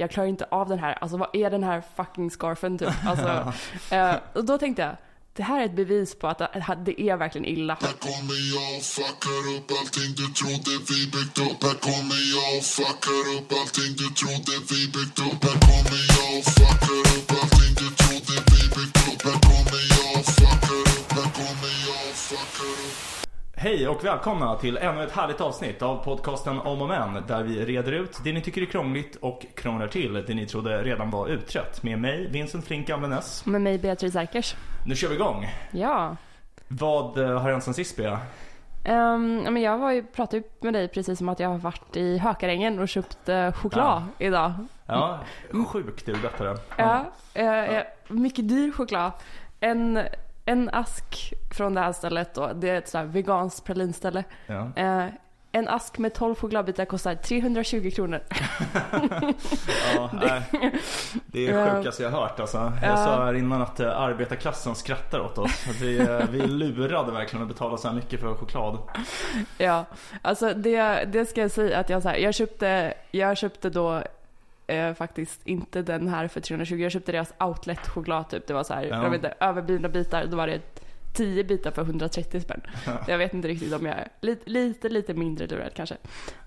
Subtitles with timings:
[0.00, 2.88] jag klarar inte av den här, alltså vad är den här fucking scarfen typ?
[3.06, 3.52] Alltså,
[3.94, 4.96] eh, och då tänkte jag,
[5.36, 7.74] det här är ett bevis på att det- är verkligen illa.
[7.80, 12.50] Här kommer jag och fuckar upp allting du trodde vi byggt upp Här kommer jag
[12.58, 17.19] och fuckar upp allting du trodde vi byggt upp Här kommer jag och fuckar upp
[23.62, 27.64] Hej och välkomna till ännu ett härligt avsnitt av podcasten Om och Men där vi
[27.64, 31.28] reder ut det ni tycker är krångligt och krånglar till det ni trodde redan var
[31.28, 31.82] utrett.
[31.82, 33.46] Med mig, Vincent Flink Gamlenäs.
[33.46, 34.54] Med mig Beatrice Erkers.
[34.86, 35.46] Nu kör vi igång.
[35.70, 36.16] Ja.
[36.68, 38.12] Vad eh, har hänt sen sist Bea?
[38.12, 41.96] Um, ja, men jag var ju, pratade med dig precis som att jag har varit
[41.96, 44.52] i Hökarängen och köpt uh, choklad idag.
[44.86, 45.20] Ja,
[45.66, 46.58] sjukt du berättade.
[46.76, 47.04] Ja,
[47.34, 49.12] eh, eh, mycket dyr choklad.
[49.60, 49.98] En,
[50.50, 54.24] en ask från det här stället då, det är ett så här veganskt pralinställe.
[54.46, 54.70] Ja.
[54.76, 55.06] Eh,
[55.52, 58.20] en ask med 12 chokladbitar kostar 320 kronor.
[59.94, 60.42] Ja, nej.
[61.26, 62.72] det är det sjukaste jag har hört alltså.
[62.82, 65.66] Jag sa här innan att eh, arbetarklassen skrattar åt oss.
[65.80, 68.78] Vi, eh, vi är lurade verkligen att betala så här mycket för choklad.
[69.58, 69.84] Ja,
[70.22, 74.02] alltså det, det ska jag säga att jag, så här, jag, köpte, jag köpte då
[74.70, 78.46] eh, faktiskt inte den här för 320, jag köpte deras outlet-choklad typ.
[78.46, 79.02] Det var så här, Ja.
[79.02, 80.60] jag vet inte, överblivna bitar, då var det
[81.12, 82.60] 10 bitar för 130 spänn.
[83.08, 85.96] Jag vet inte riktigt om jag är lite, lite, lite mindre lurad kanske.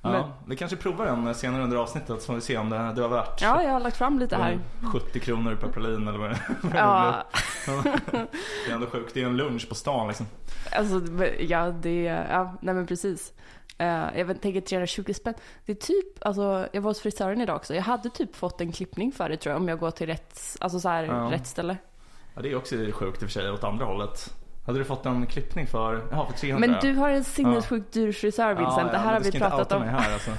[0.02, 2.94] Ja, Men, vi kanske provar den senare under avsnittet så får vi se om det,
[2.96, 3.42] det var värt.
[3.42, 4.60] ja, jag har lagt fram lite här.
[4.94, 7.24] 70 kronor per pralin eller vad det, vad det Ja.
[8.66, 9.14] Det är ändå sjukt.
[9.14, 10.26] Det är en lunch på stan liksom.
[10.72, 13.34] alltså, ja, det, ja, nej men precis.
[13.78, 15.34] Eh, jag tänker 320 spänn.
[15.66, 17.76] Det är typ, alltså jag var hos frisören idag också.
[17.76, 20.40] Jag hade typ fått en klippning för det tror jag om jag går till rätt,
[20.60, 21.30] alltså så här, Ja.
[21.32, 21.78] rätt ställe.
[22.36, 24.34] Ja, det är också sjukt i och för sig åt andra hållet.
[24.66, 26.68] Hade du fått en klippning för, jaha för 300?
[26.68, 28.78] Men du har en sinnessjukt dyr frisör Vincent.
[28.78, 29.82] ja, det ja, här har vi pratat om.
[29.82, 30.32] här alltså.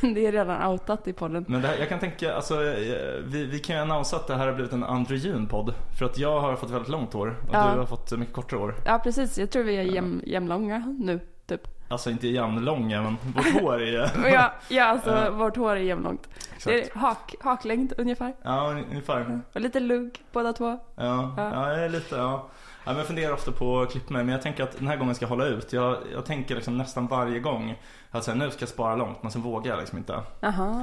[0.14, 1.44] Det är redan outat i podden.
[1.48, 4.46] Men här, jag kan tänka, alltså eh, vi, vi kan ju annonsera att det här
[4.46, 5.74] har blivit en androgyn podd.
[5.98, 7.70] För att jag har fått väldigt långt hår och Ja.
[7.72, 8.74] du har fått mycket kortare hår.
[8.86, 11.75] Ja precis, jag tror vi är jäm, nu typ.
[11.88, 15.30] Alltså inte jämnlånga men vårt hår är Ja, ja alltså Ja.
[15.30, 16.28] vårt hår är jämnlångt.
[16.64, 18.34] Det är hak, haklängd ungefär.
[18.42, 19.40] Ja, ungefär.
[19.54, 20.78] Och lite lugg båda två.
[20.96, 21.80] Ja, Ja.
[21.80, 21.88] ja.
[21.88, 22.46] lite, ja.
[22.86, 24.96] Ja men jag funderar ofta på att klippa mig men jag tänker att den här
[24.96, 25.72] gången ska jag hålla ut.
[25.72, 27.74] Jag, jag tänker liksom nästan varje gång
[28.10, 30.22] att säga nu ska jag spara långt men sen vågar jag liksom inte.
[30.42, 30.74] Aha.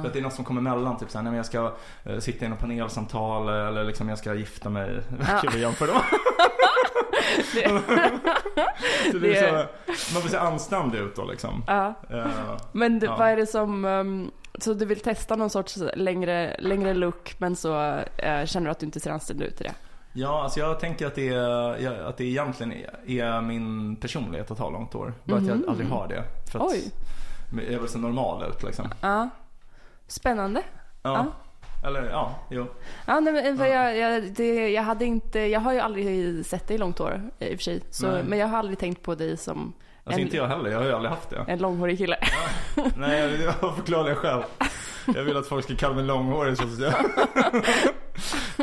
[0.00, 1.72] För att det är något som kommer emellan, typ såhär, nej men jag ska
[2.04, 5.00] eh, sitta i något panelsamtal eller liksom jag ska gifta mig.
[5.28, 5.38] Ja.
[5.40, 6.02] Kul att jämföra dem.
[9.12, 9.50] så det är
[9.96, 11.64] så, man får se anständig ut då liksom.
[11.66, 11.94] Ja.
[12.10, 12.26] Eh,
[12.72, 13.16] Men du, Ja.
[13.18, 17.56] vad är det som, um, så du vill testa någon sorts längre, längre look men
[17.56, 17.80] så
[18.16, 19.72] eh, känner du att du inte ser anständig ut i det?
[20.12, 22.72] Ja, alltså jag tänker att det, är, ja, att det egentligen
[23.06, 25.14] är, min personlighet att ha långt hår.
[25.24, 26.24] Bara att jag aldrig har det.
[26.52, 26.90] För att Mhm.
[27.62, 27.72] Oj.
[27.72, 28.88] jag vill se normal ut liksom.
[29.00, 29.28] Ja.
[30.06, 30.62] Spännande.
[31.02, 31.26] Ja.
[31.84, 32.66] Eller ja, jo.
[33.06, 36.68] Ja, nej, men för jag, jag, det, jag hade inte, jag har ju aldrig sett
[36.68, 37.80] dig i långt hår i och för sig.
[37.90, 38.22] Så, Nej.
[38.26, 39.72] men jag har aldrig tänkt på dig som
[40.04, 41.44] Alltså en, inte jag heller, jag har ju aldrig haft det.
[41.48, 42.16] en långhårig kille.
[42.96, 44.42] Nej, det var förklarliga skäl.
[45.14, 46.94] Jag vill att folk ska kalla mig långhårig så att säga.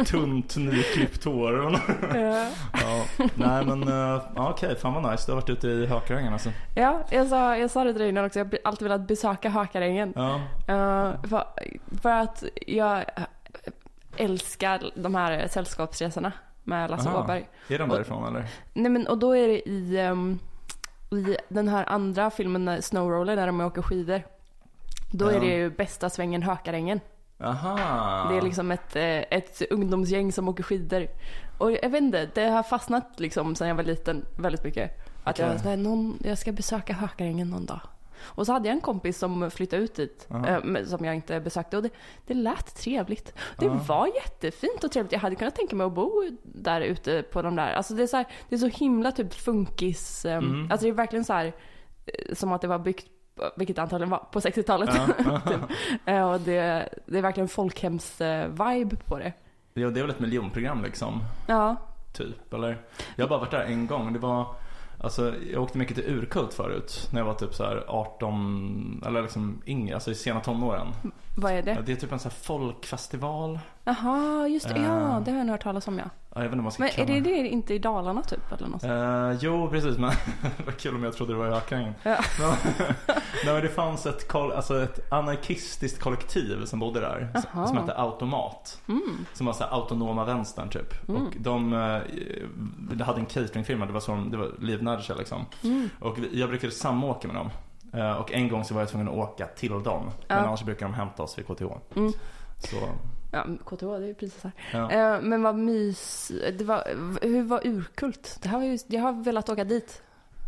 [0.06, 1.54] Tunt, nyklippt hår.
[2.16, 2.48] Ja.
[2.74, 3.06] Ja,
[3.36, 5.24] nej men uh, okej, fan vad nice.
[5.26, 6.50] Du har varit ute i Hökarängen alltså.
[6.76, 8.40] ja, jag sa, jag sa det till dig innan också.
[8.40, 10.14] Jag har alltid velat besöka Hökarängen.
[10.16, 10.36] Ja,
[10.70, 11.44] Uh, för,
[12.02, 13.06] för att jag
[14.18, 16.32] älskar de här sällskapsresorna
[16.64, 17.24] med Lasse Aha.
[17.24, 17.50] Åberg.
[17.68, 18.46] är de Och- därifrån eller?
[18.74, 20.40] Nej men och då är det i, ehm,
[21.12, 24.22] i den här andra filmen Snowroller när de åker skidor.
[25.12, 25.32] Då Ja.
[25.36, 27.00] är det ju bästa svängen Hökarängen.
[27.40, 28.30] Aha.
[28.32, 31.08] Det är liksom ett, eh, ett ungdomsgäng som åker skidor.
[31.58, 34.92] Och jag vet inte, det har fastnat liksom sen jag var liten väldigt mycket.
[35.24, 35.60] Att jag, Okej.
[35.60, 37.80] så här, någon, jag ska besöka Hökarängen någon dag.
[38.22, 40.48] Och så hade jag en kompis som flyttade ut dit, Aha.
[40.48, 41.78] eh, som jag inte besökte.
[41.78, 41.90] Och det,
[42.28, 43.34] det lät trevligt.
[43.60, 43.80] Det Ja.
[43.88, 45.12] var jättefint och trevligt.
[45.12, 46.12] Jag hade kunnat tänka mig att bo
[46.44, 47.74] där ute på de där.
[47.74, 50.26] Alltså det är så, här, det är så himla typ funkis.
[50.26, 50.72] eh, Mm.
[50.72, 51.46] Alltså det är verkligen så här,
[52.06, 53.08] eh, som att det var byggt
[53.56, 54.90] vilket det antagligen var, på 60-talet.
[54.94, 55.40] Ja.
[55.48, 55.62] typ.
[56.06, 59.34] Eh, och det, det är verkligen folkhems-vibe på det.
[59.74, 61.76] Ja, det är väl ett miljonprogram liksom, Ja,
[62.14, 62.78] typ, eller?
[63.16, 64.14] Jag har bara varit där en gång.
[64.14, 64.48] Det var,
[64.98, 67.10] alltså jag åkte mycket till Urkult förut.
[67.14, 70.88] När jag var typ så här 18, eller liksom yngre, alltså i sena tonåren.
[71.38, 71.84] vad är det?
[71.86, 73.60] Det är typ en sån här folkfestival.
[73.84, 74.76] Jaha, just det.
[74.76, 74.84] Eh.
[74.84, 76.10] Ja, det har jag nog hört talas om ja.
[76.40, 78.22] Ja, jag vet inte vad man ska Men är kalla det, det inte i Dalarna
[78.22, 78.84] typ eller något?
[78.84, 79.98] Eh, jo, precis.
[79.98, 80.12] Men
[80.66, 81.94] var kul om jag trodde det var i Hökarängen.
[82.04, 82.18] Ja.
[82.40, 82.56] Nej,
[83.54, 87.32] men det fanns ett, alltså ett anarkistiskt kollektiv som bodde där.
[87.34, 87.68] Jaha.
[87.68, 88.82] Som hette Automat.
[88.88, 89.26] Mm.
[89.34, 91.10] Som var så här autonoma vänstern typ.
[91.10, 93.86] Och de eh, hade en cateringfirma.
[93.86, 95.46] Det var, som, det var livnärelse liksom.
[95.64, 95.90] Mm.
[96.00, 97.50] Och jag brukade samåka med dem.
[97.94, 100.04] Eh, och en gång så var jag tvungen att åka till dem.
[100.06, 100.36] Men Ja.
[100.36, 101.64] annars brukar de hämta oss vid KTH.
[101.96, 102.12] Mm.
[102.58, 102.76] Så,
[103.32, 104.52] Ja, KTH, det är ju precis här.
[104.74, 104.92] ja.
[104.92, 106.32] Eh, men vad mys...
[106.58, 106.84] Det var,
[107.22, 108.40] hur var Urkult?
[108.42, 110.02] Det här var ju, jag har velat åka dit.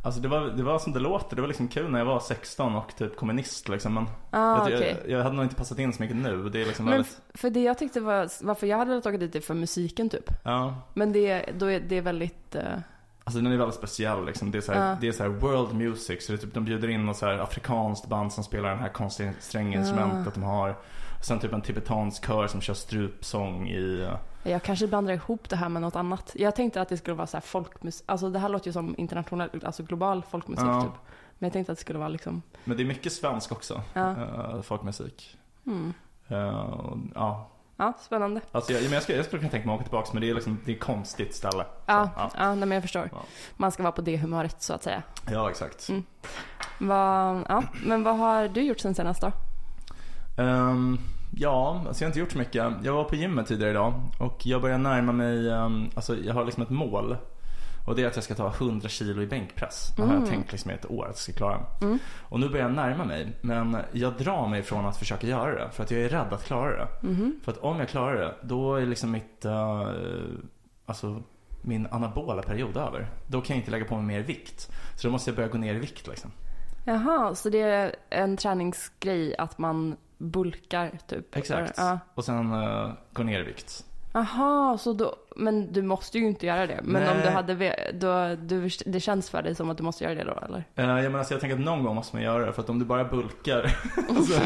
[0.03, 2.19] Alltså det var, det var som det låter, det var liksom kul när jag var
[2.19, 3.93] 16 och typ kommunist liksom.
[3.93, 4.97] Men Ah, jag, okej.
[5.07, 6.49] jag, jag hade nog inte passat in så mycket nu.
[6.49, 9.17] Det är liksom Men väldigt, för det jag tyckte var, varför jag hade velat åka
[9.17, 10.29] dit är för musiken typ.
[10.43, 10.75] ja.
[10.93, 12.63] Men det, då är, det är väldigt, eh,
[13.23, 14.51] Alltså den är väldigt speciell liksom.
[14.51, 14.97] Det är så här, Ja.
[15.01, 16.25] det är så world music.
[16.25, 18.79] Så det är typ, de bjuder in något så här afrikanskt band som spelar den
[18.79, 20.39] här konstiga stränginstrumentet Ah.
[20.39, 20.75] de har.
[21.21, 24.01] Sen typ en tibetansk kör som kör strupsång i...
[24.43, 26.31] eh, jag kanske blandar ihop det här med något annat.
[26.35, 28.95] Jag tänkte att det skulle vara så här folkmusik, alltså det här låter ju som
[28.97, 30.81] internationell, alltså global folkmusik Ja.
[30.81, 30.91] typ.
[31.39, 33.81] Men jag tänkte att det skulle vara liksom, Men det är mycket svensk också.
[33.93, 34.11] Ja.
[34.11, 35.37] eh, folkmusik.
[36.27, 37.49] Eh, och, ja.
[37.77, 38.41] ja spännande.
[38.51, 40.33] Alltså jag, jag, skulle, jag skulle kunna tänka mig att åka tillbaka men det är
[40.33, 41.65] liksom, det är ett konstigt ställe.
[41.85, 42.47] Ja, Så, ja.
[42.55, 43.09] nej, men jag förstår.
[43.11, 43.21] Ja.
[43.57, 45.03] Man ska vara på det humöret så att säga.
[45.31, 45.89] ja exakt.
[45.89, 46.03] Mm.
[46.79, 49.31] Vad, ja, men vad har du gjort sen senast då?
[50.37, 50.97] Ehm,
[51.31, 52.55] ja, alltså jag har inte gjort så mycket.
[52.83, 56.45] Jag var på gymmet tidigare idag och jag börjar närma mig, ehm, alltså jag har
[56.45, 57.17] liksom ett mål.
[57.87, 59.93] Och det är att jag ska ta 100 kilo i bänkpress.
[59.95, 61.65] Det har jag tänkt liksom i ett år att jag ska klara.
[62.21, 63.37] Och nu börjar jag närma mig.
[63.41, 65.69] Men jag drar mig från att försöka göra det.
[65.71, 66.87] För att jag är rädd att klara det.
[67.43, 69.87] För att om jag klarar det, då är liksom mitt, eh,
[70.85, 71.23] alltså
[71.61, 73.09] min anabola period över.
[73.27, 74.71] Då kan jag inte lägga på mig mer vikt.
[74.95, 76.31] Så då måste jag börja gå ner i vikt liksom.
[76.85, 81.35] Jaha, så det är en träningsgrej att man bulkar typ?
[81.35, 81.73] Exakt.
[81.77, 81.99] Ja.
[82.13, 83.85] Och sen uh, gå ner i vikt.
[84.13, 86.79] Jaha, så då, men du måste ju inte göra det.
[86.83, 87.25] Men om Nej.
[87.25, 90.39] du hade, då, du, det känns för dig som att du måste göra det då
[90.45, 90.57] eller?
[90.57, 92.53] Uh, jag, menar, alltså, jag tänker att någon gång måste man göra det.
[92.53, 93.75] För att om du bara bulkar,
[94.09, 94.41] alltså,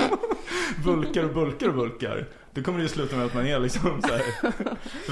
[0.86, 2.28] bulkar och bulkar och bulkar.
[2.56, 4.24] Då kommer det ju sluta med att man är liksom så här,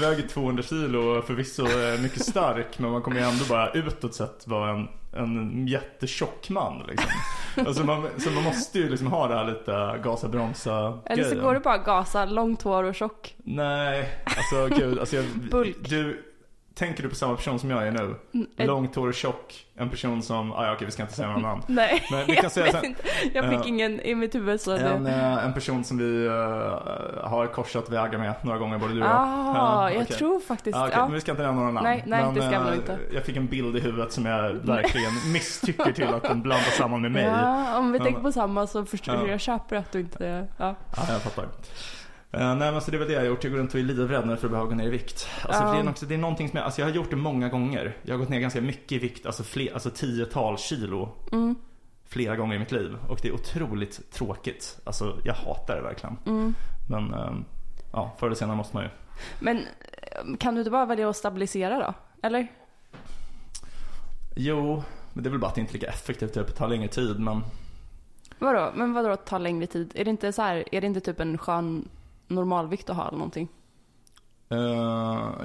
[0.00, 2.78] väger 200 kilo och förvisso är mycket stark.
[2.78, 7.10] Men man kommer ju ändå bara utåt sett vara en, en jättetjock man liksom.
[7.66, 11.40] Alltså man, så man måste ju liksom ha det här lite gasa bromsa Eller så
[11.40, 13.34] går det bara gasa, långt hår och tjock.
[13.44, 14.98] Nej, alltså gud.
[14.98, 15.76] Alltså jag, Bulk.
[15.88, 16.33] Du,
[16.74, 18.14] tänker du på samma person som jag är nu?
[18.56, 19.66] ett- Långt hår och tjock.
[19.76, 21.62] En person som, ah, ja okej vi ska inte säga några namn.
[21.68, 23.02] Nej, Men vi kan jag säga vet så- inte.
[23.34, 23.64] Jag fick Ja.
[23.64, 25.10] ingen i mitt huvud så En, det...
[25.10, 26.32] eh, en person som vi eh,
[27.28, 29.16] har korsat vägar med några gånger både du och jag.
[29.16, 30.16] Ah, jag okej.
[30.16, 31.04] tror faktiskt, Ja, okej, ja.
[31.04, 31.84] Men vi ska inte nämna några namn.
[31.86, 32.98] Nej, nej, men, det ska vi nog inte.
[33.12, 37.00] Jag fick en bild i huvudet som jag verkligen misstycker till att den blandas samman
[37.02, 37.24] med mig.
[37.24, 39.20] Ja, Ja, om vi Ja, tänker men- på samma så förstår Ja.
[39.20, 40.74] jag, jag köper att du inte, ja.
[41.08, 41.44] jag fattar.
[42.34, 43.44] Eh, nej men så det är väl det jag har gjort.
[43.44, 45.28] Jag går runt och är livrädd för att behöva gå ner i vikt.
[45.42, 47.16] Alltså, för det, är också, det är någonting som jag, alltså jag har gjort det
[47.16, 47.96] många gånger.
[48.02, 51.08] Jag har gått ner ganska mycket i vikt, alltså, fler, alltså tiotal kilo.
[51.32, 51.54] Mm.
[52.06, 52.96] Flera gånger i mitt liv.
[53.08, 54.78] Och det är otroligt tråkigt.
[54.84, 56.16] Alltså jag hatar det verkligen.
[56.26, 56.54] Mm.
[56.88, 57.44] Men ehm,
[57.92, 58.90] ja, förr eller senare måste man ju.
[59.40, 61.94] Men eh, kan du inte bara välja att stabilisera då?
[62.22, 62.46] Eller?
[64.36, 64.82] Jo,
[65.12, 66.34] men det är väl bara att det inte är lika effektivt.
[66.34, 67.42] Det tar längre tid men
[68.38, 68.72] Vadå?
[68.74, 69.92] Men vadå ta längre tid?
[69.94, 71.88] Är det inte så här, är det inte typ en skön
[72.28, 73.48] normalvikt att ha eller någonting?
[74.52, 74.58] Uh,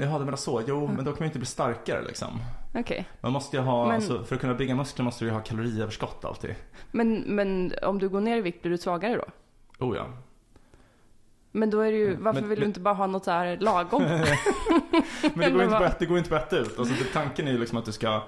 [0.02, 0.62] jaha, du menar så.
[0.68, 2.28] Jo, men då kan man ju inte bli starkare liksom.
[2.76, 3.08] Okej.
[3.22, 5.42] Man måste ju ha, Men- alltså, för att kunna bygga muskler måste du ju ha
[5.42, 6.56] kaloriöverskott alltid.
[6.92, 9.86] Men, men om du går ner i vikt blir du svagare då?
[9.86, 10.06] Oh ja.
[11.52, 13.26] Men då är det ju, Mm, varför men- vill du men- inte bara ha något
[13.26, 14.04] så här lagom?
[15.34, 16.80] Men det går, inte det går inte på ett ut.
[16.80, 18.22] Alltså, tanken är ju liksom att du ska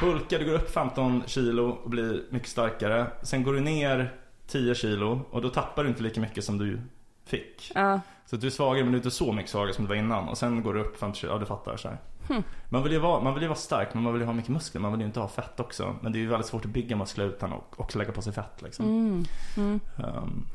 [0.00, 3.06] bulka, du går upp 15 kilo och blir mycket starkare.
[3.22, 4.14] Sen går du ner
[4.46, 6.80] 10 kilo och då tappar du inte lika mycket som du
[7.24, 7.72] fick.
[7.74, 8.00] Ja.
[8.26, 10.28] Så du är svagare men du är inte så mycket svagare som du var innan.
[10.28, 11.98] Och sen går du upp 50 kilo, ja du fattar så här.
[12.68, 14.50] Man, vill ju vara, man vill ju vara stark men man vill ju ha mycket
[14.50, 14.80] muskler.
[14.80, 15.96] Man vill ju inte ha fett också.
[16.00, 18.32] Men det är ju väldigt svårt att bygga muskler utan att också lägga på sig
[18.32, 18.84] fett liksom.
[18.84, 19.24] Mm.
[19.56, 19.80] Mm.
[19.98, 20.46] Ehm,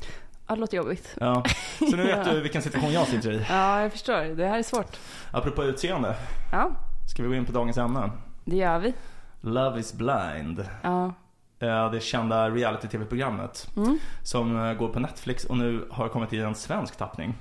[0.46, 1.16] Ja, det låter jobbigt.
[1.20, 1.44] ja.
[1.78, 2.32] Så nu vet Ja.
[2.32, 3.46] du vilken situation jag sitter i.
[3.48, 4.36] Ja, jag förstår.
[4.36, 4.96] Det här är svårt.
[5.32, 6.16] Apropå utseende.
[6.52, 6.70] Ja,
[7.10, 8.10] Ska vi gå in på dagens ämne?
[8.44, 8.94] det gör vi.
[9.40, 10.66] Love is blind.
[10.82, 11.12] Ja.
[11.60, 13.70] Eh, Det kända reality-tv-programmet.
[13.76, 13.98] Mm.
[14.22, 17.34] Som eh, går på Netflix och nu har kommit i en svensk tappning.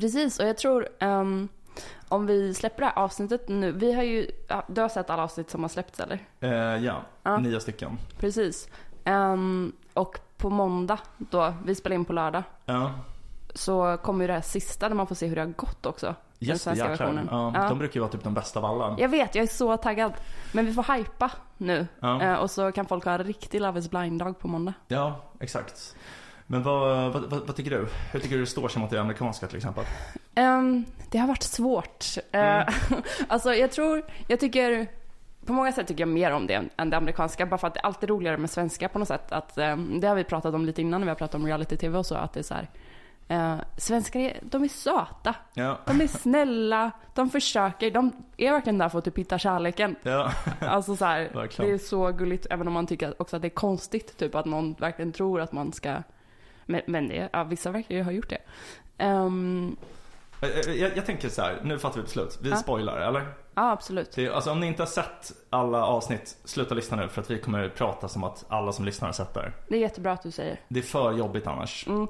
[0.00, 1.48] Precis, och jag tror ehm,
[2.08, 3.72] om vi släpper det här avsnittet nu.
[3.72, 4.30] Vi har ju,
[4.66, 6.18] du har sett alla avsnitt som har släppts eller?
[6.40, 7.38] Eh, ja, Ja.
[7.38, 7.98] nio stycken.
[8.18, 8.68] Precis.
[9.04, 12.92] Ehm, och på måndag då, vi spelar in på lördag, Ja,
[13.54, 16.14] så kommer ju det här sista där man får se hur det har gått också.
[16.38, 17.28] Den just det, svenska versionen.
[17.30, 17.68] Ja, Ja.
[17.68, 18.96] De brukar ju vara typ de bästa av alla.
[18.98, 20.12] Jag vet, jag är så taggad.
[20.52, 21.86] Men vi får hypa nu.
[22.00, 22.22] Ja.
[22.22, 24.72] Eh, och så kan folk ha en riktig Love is blind-dag på måndag.
[24.88, 25.96] Ja, exakt.
[26.46, 27.88] Men vad, vad, vad, tycker du?
[28.12, 29.84] Hur tycker du det står sig mot det amerikanska till exempel?
[30.34, 32.04] Ehm, det har varit svårt.
[32.32, 32.68] Eh,
[33.28, 34.86] alltså jag tror, jag tycker,
[35.46, 37.46] på många sätt tycker jag mer om det än- det amerikanska.
[37.46, 39.32] Bara för att det är alltid roligare med svenska på något sätt.
[39.32, 41.98] Att, ehm, det har vi pratat om lite innan när vi har pratat om reality-tv
[41.98, 42.14] och så.
[42.14, 42.68] Att det är så här,
[43.28, 45.34] eh, svenskar är, de är söta.
[45.54, 49.96] Ja, De är snälla, de försöker, de är verkligen där för att typ hitta kärleken.
[50.02, 53.48] ja, Alltså så här, det är så gulligt även om man tycker också att det
[53.48, 55.96] är konstigt typ att någon verkligen tror att man ska
[56.66, 58.38] men, men det, ja, vissa verkar ju ha gjort det.
[58.98, 59.28] Eh,
[60.76, 62.38] Jag, jag tänker så här, nu fattar vi beslut.
[62.42, 62.56] Vi Ja.
[62.56, 63.20] spoilar, eller?
[63.54, 64.12] ja, absolut.
[64.14, 67.38] Det, alltså om ni inte har sett alla avsnitt, sluta lyssna nu för att vi
[67.38, 69.52] kommer prata som att alla som lyssnar har sett det.
[69.68, 70.60] Det är jättebra att du säger.
[70.68, 71.86] Det är för jobbigt annars.
[71.86, 72.06] Mm.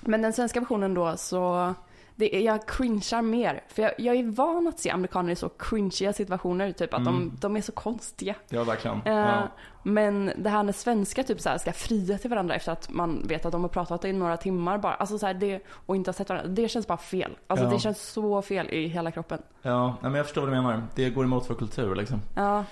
[0.00, 1.74] Men den svenska versionen då så,
[2.16, 3.62] det, är- jag cringear mer.
[3.68, 7.32] För jag, jag är van att se amerikaner i så cringiga situationer, typ att de,
[7.40, 8.34] de är så konstiga.
[8.48, 8.96] Ja, verkligen.
[9.04, 9.48] Eh, Ja.
[9.82, 13.22] Men det här när svenskar typ så här ska fria till varandra efter att man
[13.28, 16.08] vet att de har pratat i några timmar bara, alltså så här det, och inte
[16.08, 17.30] har sett varandra, det känns bara fel.
[17.46, 17.70] Alltså Ja.
[17.70, 19.42] det känns så fel i hela kroppen.
[19.62, 20.82] Ja, men jag förstår vad du menar.
[20.94, 22.20] Det går emot vår kultur liksom.
[22.36, 22.64] Ja,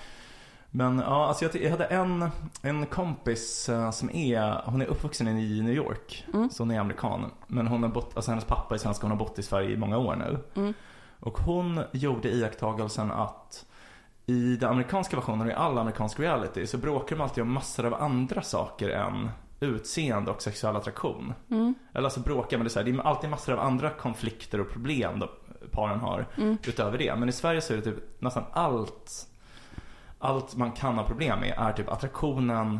[0.71, 2.29] Men ja, alltså jag, jag hade en,
[2.61, 6.25] en kompis eh, som är, hon är uppvuxen i New York.
[6.33, 6.49] Mm.
[6.49, 7.31] Så hon är amerikan.
[7.47, 9.77] Men hon har bott, alltså hennes pappa är svensk, hon har bott i Sverige i
[9.77, 10.39] många år nu.
[10.61, 10.73] Mm.
[11.19, 13.65] Och hon gjorde iakttagelsen att
[14.25, 17.85] i den amerikanska versionen och i all amerikansk reality så bråkar de alltid om massor
[17.85, 21.33] av andra saker än utseende och sexuell attraktion.
[21.51, 21.75] Mm.
[21.93, 24.61] Eller alltså bråkar, men det är, så här, det är alltid massor av andra konflikter
[24.61, 25.29] och problem då,
[25.71, 26.57] paren har Mm.
[26.67, 27.15] utöver det.
[27.15, 29.27] Men i Sverige så är det typ nästan allt
[30.19, 32.79] allt man kan ha problem med är typ attraktionen,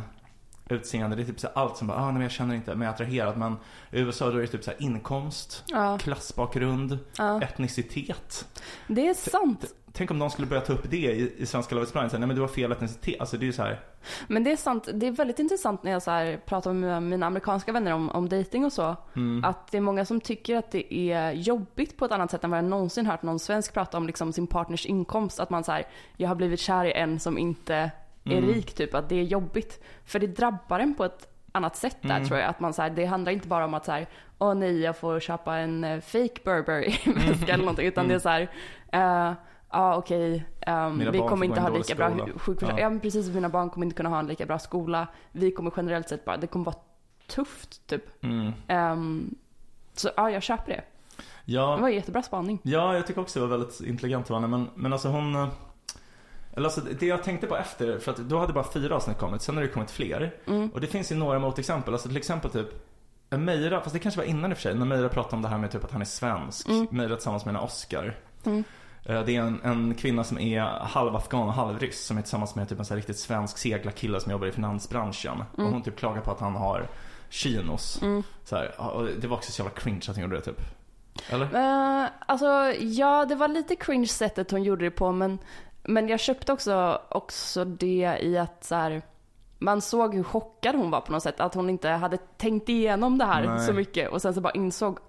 [0.70, 1.16] utseende.
[1.16, 3.38] Det är typ så allt som bara, ah, nej, men jag känner inte mig attraherad.
[3.38, 3.56] Men
[3.92, 7.42] i USA då är det typ så inkomst, ja, klassbakgrund, ja.
[7.42, 8.48] etnicitet.
[8.88, 9.66] Det är sant.
[9.98, 12.12] Tänk om någon skulle börja ta upp det i, i Svenska Love is blind.
[12.12, 13.20] Så här, Nej men du har fel etnicitet.
[13.20, 13.80] Alltså det är ju så här.
[14.28, 14.90] Men det är sant.
[14.94, 18.30] Det är väldigt intressant när jag så här pratar med mina amerikanska vänner om, om
[18.30, 18.96] dating och så.
[19.16, 19.44] Mm.
[19.44, 22.50] Att det är många som tycker att det är jobbigt på ett annat sätt än
[22.50, 25.40] vad jag någonsin hört någon svensk prata om liksom sin partners inkomst.
[25.40, 25.84] Att man så här,
[26.18, 27.92] jag har blivit kär i en som inte är
[28.38, 28.46] Mm.
[28.50, 28.96] rik typ.
[28.96, 29.84] Att det är jobbigt.
[30.06, 32.28] För det drabbar en på ett annat sätt där Mm.
[32.28, 32.50] tror jag.
[32.50, 34.98] Att man så här, det handlar inte bara om att så här, åh nej jag
[34.98, 37.88] får köpa en uh, fake Burberry väska eller någonting.
[37.88, 38.50] Utan det är så här,
[38.92, 39.34] eh,
[39.72, 42.40] ja okej, ehm, Mina vi barn kommer inte ha lika dålig bra skola.
[42.40, 42.84] sjukförsäkring.
[42.86, 42.92] Ja.
[42.94, 43.00] Ja.
[43.00, 45.08] precis, mina barn kommer inte kunna ha en lika bra skola.
[45.32, 46.76] Vi kommer generellt sett bara, det kommer vara
[47.28, 48.24] tufft typ.
[48.24, 48.52] Mm.
[48.68, 49.36] Ehm,
[49.94, 50.82] så ja, jag köper det.
[51.18, 52.60] Det Ja, var en jättebra spaning.
[52.64, 54.48] ja, jag tycker också det var väldigt intelligent av henne.
[54.58, 55.36] Men, men alltså hon...
[55.36, 55.48] eh,
[56.54, 59.42] Eller alltså det jag tänkte på efter, för att då hade bara fyra avsnitt kommit,
[59.42, 60.36] sen har det kommit fler.
[60.48, 60.70] Mm.
[60.70, 61.94] Och det finns ju några motexempel.
[61.94, 62.68] Alltså till exempel typ
[63.30, 65.48] Meira, fast det kanske var innan i och för sig, när Meira pratade om det
[65.48, 66.70] här med typ att han är svensk.
[66.70, 66.88] Mm.
[66.92, 68.18] Meira tillsammans med en Oscar.
[68.46, 68.64] Mm.
[69.08, 72.70] Eh, Det är en, en kvinna som är halvafghan och halvryss som är tillsammans med
[72.70, 75.44] typ en så riktigt svensk seglarkille som jobbar i finansbranschen.
[75.58, 76.88] Och hon typ klagar på att han har
[77.30, 78.02] chinos.
[78.02, 78.24] Mm.
[78.44, 80.62] Så här, och det var också så jävla cringe att hon gjorde det typ.
[81.30, 81.46] Eller?
[81.46, 85.40] Uh, alltså, ja, det var lite cringe sättet hon gjorde det på, men,
[85.84, 89.02] men jag köpte också, också det i att så här,
[89.60, 91.40] man såg hur chockad hon var på något sätt.
[91.40, 93.60] Att hon inte hade tänkt igenom det här Nej.
[93.60, 95.00] så mycket och sen så bara insåg.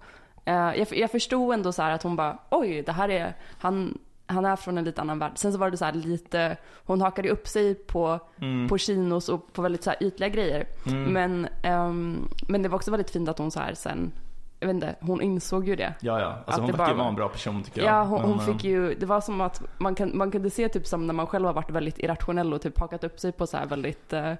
[0.49, 4.45] Eh, jag, jag förstod ändå så att hon bara, oj, det här är, han, han
[4.45, 5.31] är från en lite annan värld.
[5.35, 8.67] Sen så var det så lite, hon hakade upp sig på, Mm.
[8.67, 10.65] på chinos och på väldigt så här ytliga grejer.
[10.87, 11.03] Mm.
[11.03, 14.11] Men, ehm, men det var också väldigt fint att hon så här sen,
[14.59, 15.93] jag vet inte, hon insåg ju det.
[16.01, 16.25] Ja, ja.
[16.45, 17.89] Alltså Att hon verkar vara en bra person tycker jag.
[17.93, 20.49] Ja, hon, hon Men, fick eh, ju, det var som att man, kan, man kunde
[20.49, 23.31] se typ som när man själv har varit väldigt irrationell och typ hakat upp sig
[23.31, 24.33] på så här väldigt, eh,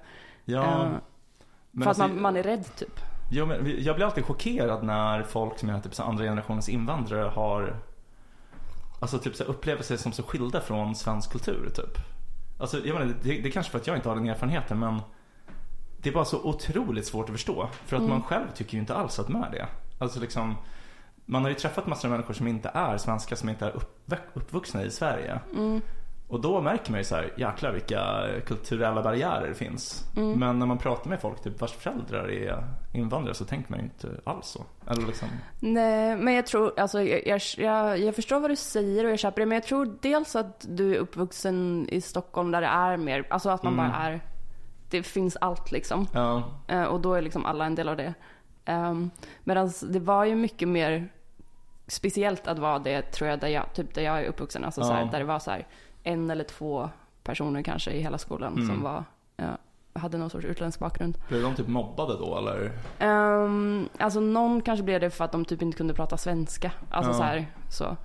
[0.44, 0.88] Ja.
[1.70, 3.00] men för alltså, att man, man är rädd typ.
[3.32, 7.28] Jo, men jag blir alltid chockerad när folk som är typ så andra generationens invandrare
[7.28, 7.76] har
[9.00, 11.98] Alltså typ så upplever sig som så skilda från svensk kultur typ.
[12.60, 15.00] Alltså jag menar, det, det är kanske för att jag inte har den erfarenheten men
[16.02, 17.68] Det är bara så otroligt svårt att förstå.
[17.86, 18.10] För att Mm.
[18.12, 19.66] man själv tycker ju inte alls att man är det.
[19.98, 20.54] Alltså liksom
[21.26, 24.30] Man har ju träffat massor av människor som inte är svenska, som inte är uppväx-
[24.34, 25.40] uppvuxna i Sverige.
[25.56, 25.80] Mm.
[26.30, 30.04] Och då märker man ju så här, jäklar vilka kulturella barriärer det finns.
[30.14, 33.84] Men när man pratar med folk typ vars föräldrar är invandrare så tänker man ju
[33.84, 34.64] inte alls så.
[34.90, 35.28] Eller liksom,
[35.60, 39.40] Nej, men jag tror, alltså jag, jag, jag, förstår vad du säger och jag köper
[39.40, 43.26] det, men jag tror dels att du är uppvuxen i Stockholm där det är mer,
[43.30, 43.86] alltså att man Mm.
[43.90, 44.20] bara är,
[44.90, 46.06] det finns allt liksom.
[46.12, 48.14] ja, Eh, och då är liksom alla en del av det.
[48.66, 49.10] Um,
[49.44, 51.08] Medan det var ju mycket mer
[51.86, 54.64] speciellt att vara det tror jag där jag, typ där jag är uppvuxen.
[54.64, 55.08] Alltså så här, Ja.
[55.12, 55.66] där det var så här,
[56.02, 56.90] en eller två
[57.22, 58.66] personer kanske i hela skolan Mm.
[58.66, 59.04] som var,
[59.36, 59.46] ja,
[59.92, 61.18] hade någon sorts utländsk bakgrund.
[61.28, 62.72] blev de typ mobbade då eller?
[63.10, 66.72] Um, alltså någon kanske blev det för att de typ inte kunde prata svenska.
[66.90, 67.16] Alltså Ja.
[67.16, 67.96] så här, så.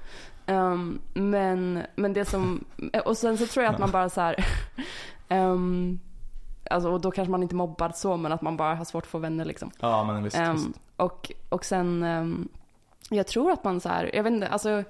[0.45, 2.65] Ehm, men, men det som,
[3.05, 4.45] och sen så tror jag att man bara så här,
[5.29, 5.99] ehm,
[6.71, 9.09] alltså och då kanske man inte mobbad så men att man bara har svårt att
[9.09, 9.71] få vänner liksom.
[9.79, 10.67] Ja men visst, visst.
[10.95, 12.47] och, och sen, ehm,
[13.09, 14.83] jag tror att man så här, jag vet inte, alltså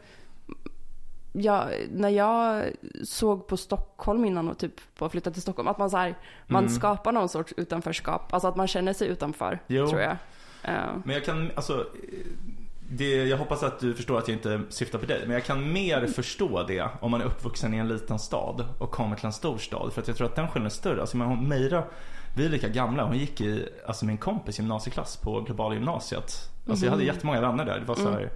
[1.41, 2.63] jag, när jag
[3.03, 6.15] såg på Stockholm innan och typ på att flytta till Stockholm, att man så här,
[6.47, 6.75] man Mm.
[6.75, 9.87] skapar någon sorts utanförskap, alltså att man känner sig utanför, Jo.
[9.87, 10.17] tror jag.
[10.63, 11.85] Ehm, Men jag kan, alltså
[12.89, 15.21] det, jag hoppas att du förstår att jag inte syftar på dig.
[15.25, 18.91] Men jag kan mer förstå det om man är uppvuxen i en liten stad och
[18.91, 19.93] kommer till en stor stad.
[19.93, 21.01] För att jag tror att den skillnaden är större.
[21.01, 21.83] Alltså, men Meira,
[22.35, 23.03] vi är lika gamla.
[23.03, 26.31] Hon gick i alltså, min kompis gymnasieklass på globala gymnasiet.
[26.69, 27.79] Alltså jag hade jättemånga vänner där.
[27.79, 28.29] Det var så här,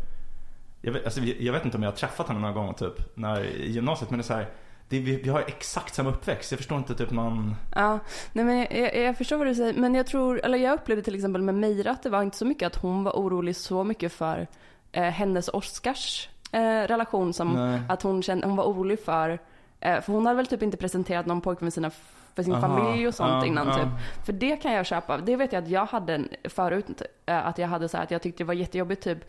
[0.81, 3.43] jag, vet, alltså, jag vet inte om jag har träffat henne några gånger typ när,
[3.43, 4.09] i gymnasiet.
[4.09, 4.47] Men det är så här,
[4.89, 6.51] det, vi, vi har exakt samma uppväxt.
[6.51, 7.55] Jag förstår inte typ man...
[7.75, 7.99] Ja,
[8.33, 9.73] nej men jag, jag, förstår vad du säger.
[9.73, 12.45] Men jag tror, eller jag upplevde till exempel med Meira att det var inte så
[12.45, 14.47] mycket att hon var orolig så mycket för
[14.91, 17.81] eh, hennes och Oscars eh, relation som Nej.
[17.89, 19.39] att hon, kände, hon var orolig för,
[19.79, 21.91] eh, för hon hade väl typ inte presenterat någon pojke med sina,
[22.35, 23.75] för sin Aha, familj och sånt ja, innan ja.
[23.75, 24.25] typ.
[24.25, 25.17] För det kan jag köpa.
[25.17, 28.21] Det vet jag att jag hade förut, eh, att jag hade så här att jag
[28.21, 29.19] tyckte det var jättejobbigt typ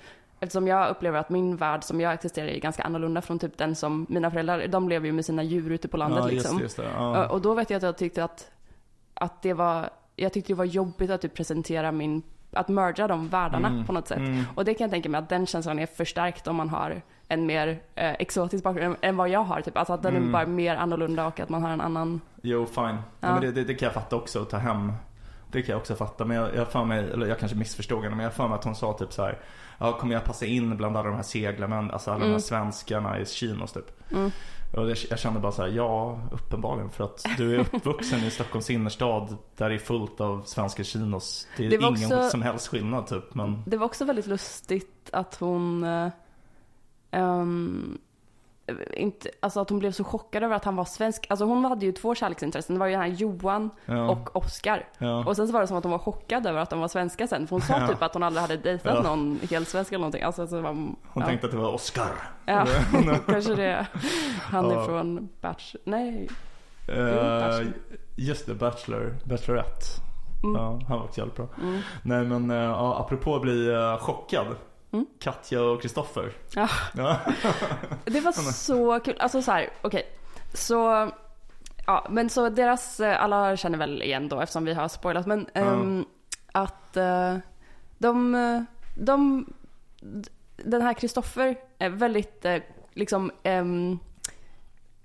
[0.41, 3.59] Eftersom jag upplever att min värld som jag existerar i är ganska annorlunda från typ
[3.59, 6.45] den som mina föräldrar, de lever ju med sina djur ute på landet ja, just,
[6.45, 6.61] liksom.
[6.61, 6.89] just det.
[6.95, 7.27] Ja.
[7.29, 8.51] Och då vet jag att jag tyckte att,
[9.15, 13.29] att det var, jag tyckte det var jobbigt att typ presentera min, att merga de
[13.29, 14.19] världarna Mm, på något sätt.
[14.19, 14.45] mm.
[14.55, 17.47] Och det kan jag tänka mig att den känslan är förstärkt om man har en
[17.47, 19.61] mer eh, exotisk bakgrund än, vad jag har.
[19.61, 19.77] Typ.
[19.77, 20.33] Alltså att den är Mm.
[20.33, 22.85] bara mer annorlunda och att man har en annan, Jo, fine.
[22.85, 23.33] Ja.
[23.33, 24.93] men det, det, det kan jag fatta också, att ta hem.
[25.53, 26.25] Det kan jag också fatta.
[26.25, 28.65] Men jag, jag för mig, eller jag kanske missförstod henne, men jag för mig att
[28.65, 29.39] hon sa typ så här.
[29.79, 32.41] Ja, kommer jag passa in bland alla de här seglarna, alltså alla de här Mm.
[32.41, 34.13] svenskarna i chinos typ?
[34.13, 34.31] mm,
[34.77, 36.91] Och det, jag kände bara så här, ja, uppenbarligen.
[36.91, 41.49] För att du är uppvuxen i Stockholms innerstad där det är fullt av svenska chinos.
[41.57, 43.35] Det är Det ingen också- som helst skillnad typ.
[43.35, 45.85] Men Det var också väldigt lustigt att hon
[47.11, 47.99] ehm,
[48.93, 51.27] inte, alltså att hon blev så chockad över att han var svensk.
[51.31, 52.75] Alltså hon hade ju två kärleksintressen.
[52.75, 54.89] Det var ju den här Johan ja, och Oscar.
[54.99, 55.25] ja.
[55.27, 57.27] Och sen så var det som att hon var chockad över att de var svenska
[57.27, 57.47] sen.
[57.47, 57.89] För hon sa Ja.
[57.89, 60.23] typ att hon aldrig hade dejtat någon helt svensk eller någonting.
[60.23, 60.71] Alltså, så var,
[61.13, 62.13] Hon tänkte att det var Oscar.
[62.47, 62.67] Ja,
[63.27, 63.87] kanske det.
[64.43, 65.29] Han är från.
[65.85, 66.29] Nej.
[66.89, 67.73] Eh, Bachelor.
[68.17, 69.87] just det, Bachelor, Bachelorette.
[70.43, 70.57] Mm.
[70.63, 71.49] Ja, han var också jävligt bra.
[71.63, 71.81] Mm.
[72.03, 74.47] Nej men uh, apropå att bli eh, chockad.
[74.93, 75.07] Mm.
[75.19, 76.33] Katja och Kristoffer.
[76.55, 76.69] Ja.
[76.97, 77.21] Ja.
[78.05, 79.17] Det var så kul.
[79.19, 80.03] Alltså så här, okej.
[80.55, 81.11] Så...
[81.87, 83.01] Ja, men så deras...
[83.01, 85.27] eh, Alla känner väl igen då eftersom vi har spoilat.
[85.27, 86.05] Men ehm,
[86.53, 87.37] att eh,
[87.99, 88.35] de...
[88.35, 88.63] eh,
[88.97, 89.47] De...
[90.57, 92.57] Den här Kristoffer är väldigt eh,
[92.93, 93.31] liksom...
[93.43, 93.99] ehm,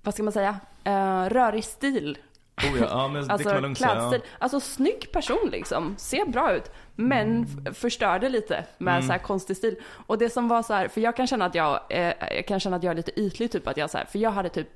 [0.02, 0.60] vad ska man säga?
[0.86, 2.18] Uh, rörig stil.
[2.62, 2.86] Oh, ja.
[2.90, 4.20] ja, men det Alltså kan man klädstil.
[4.38, 5.94] Alltså snygg person liksom.
[5.98, 6.70] Ser bra ut.
[6.94, 9.06] Men f- förstörde lite med Mm.
[9.06, 9.76] så här konstig stil.
[10.06, 12.60] Och det som var så här, för jag kan känna att jag, eh, jag kan
[12.60, 14.68] känna att jag är lite ytlig typ att jag så här, för jag hade typ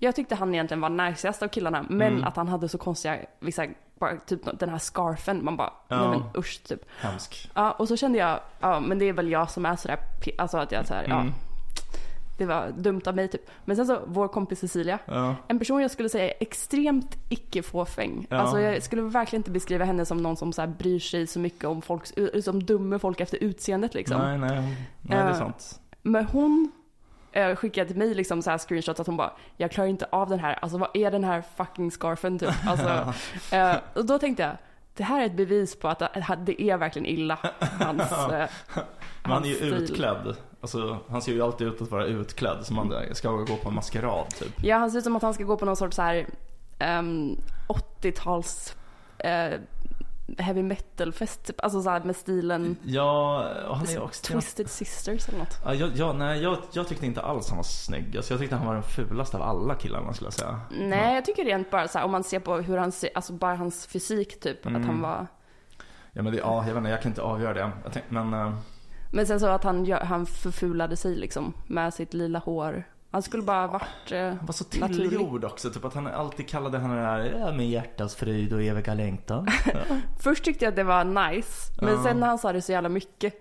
[0.00, 2.24] jag tyckte han egentligen var najsigast av killarna, men Mm.
[2.24, 3.66] att han hade så konstiga, vissa,
[3.98, 5.96] bara typ den här scarfen, man bara, Ja.
[6.00, 6.80] nej men usch typ.
[7.00, 7.50] Hemsk.
[7.54, 9.98] Ja, och så kände jag, ja men det är väl jag som är sådär,
[10.38, 11.24] alltså att jag så här, ja.
[12.38, 13.50] Det var dumt av mig typ.
[13.64, 15.34] Men sen så, vår kompis Cecilia, Ja.
[15.48, 18.26] en person jag skulle säga är extremt icke-fåfäng.
[18.30, 18.36] Ja.
[18.36, 21.38] Alltså jag skulle verkligen inte beskriva henne som någon som så här bryr sig så
[21.38, 24.18] mycket om folks, som dömer folk efter utseendet liksom.
[24.20, 25.80] Nej, nej, nej, det är Eh, sant.
[26.02, 26.72] Men hon
[27.32, 30.28] eh, skickade till mig liksom så här screenshots att hon bara, jag klarar inte av
[30.28, 32.50] den här, alltså vad är den här fucking scarfen typ?
[32.66, 33.12] Alltså,
[33.56, 34.52] eh, och då tänkte jag,
[34.94, 38.02] det här är ett bevis på att det- är verkligen illa, hans,
[39.22, 39.74] Men han är ju stil.
[39.74, 40.36] utklädd.
[40.60, 42.66] Alltså, han ser ju alltid ut att vara utklädd.
[42.66, 44.64] Som han ska gå på en maskerad typ.
[44.64, 46.26] Ja, han ser ut som att han ska gå på någon sorts så här
[46.78, 47.36] ehm,
[48.02, 48.76] 80-tals
[49.18, 49.60] eh,
[50.38, 51.60] heavy metal-fest, typ.
[51.64, 54.32] alltså så här med stilen Ja, och han är också...
[54.32, 55.60] Twisted Sisters eller något.
[55.64, 58.16] Ja, ja, nej, jag, jag tyckte inte alls han var snygg.
[58.16, 60.60] Alltså, jag tyckte han var den fulaste av alla killarna skulle jag säga.
[60.70, 63.54] Nej, jag tycker rent bara så om man ser på hur han ser, alltså bara
[63.56, 64.86] hans fysik typ, att Mm.
[64.86, 65.26] han var
[66.12, 67.70] Ja, men det, ja, jag vet inte, jag kan inte avgöra det.
[67.84, 68.34] Jag tänk, men...
[68.34, 68.54] eh,
[69.12, 72.84] Men sen så att han, han förfulade sig liksom med sitt lila hår.
[73.10, 74.12] Han skulle bara varit...
[74.12, 77.68] Eh, Han var så tillgjord också, typ att han alltid kallade henne där ja, med
[77.68, 79.46] hjärtats fröjd och eviga längtan.
[79.66, 79.80] Ja.
[80.20, 82.02] först tyckte jag att det var nice, men Ja.
[82.02, 83.34] sen när han sa det så jävla mycket.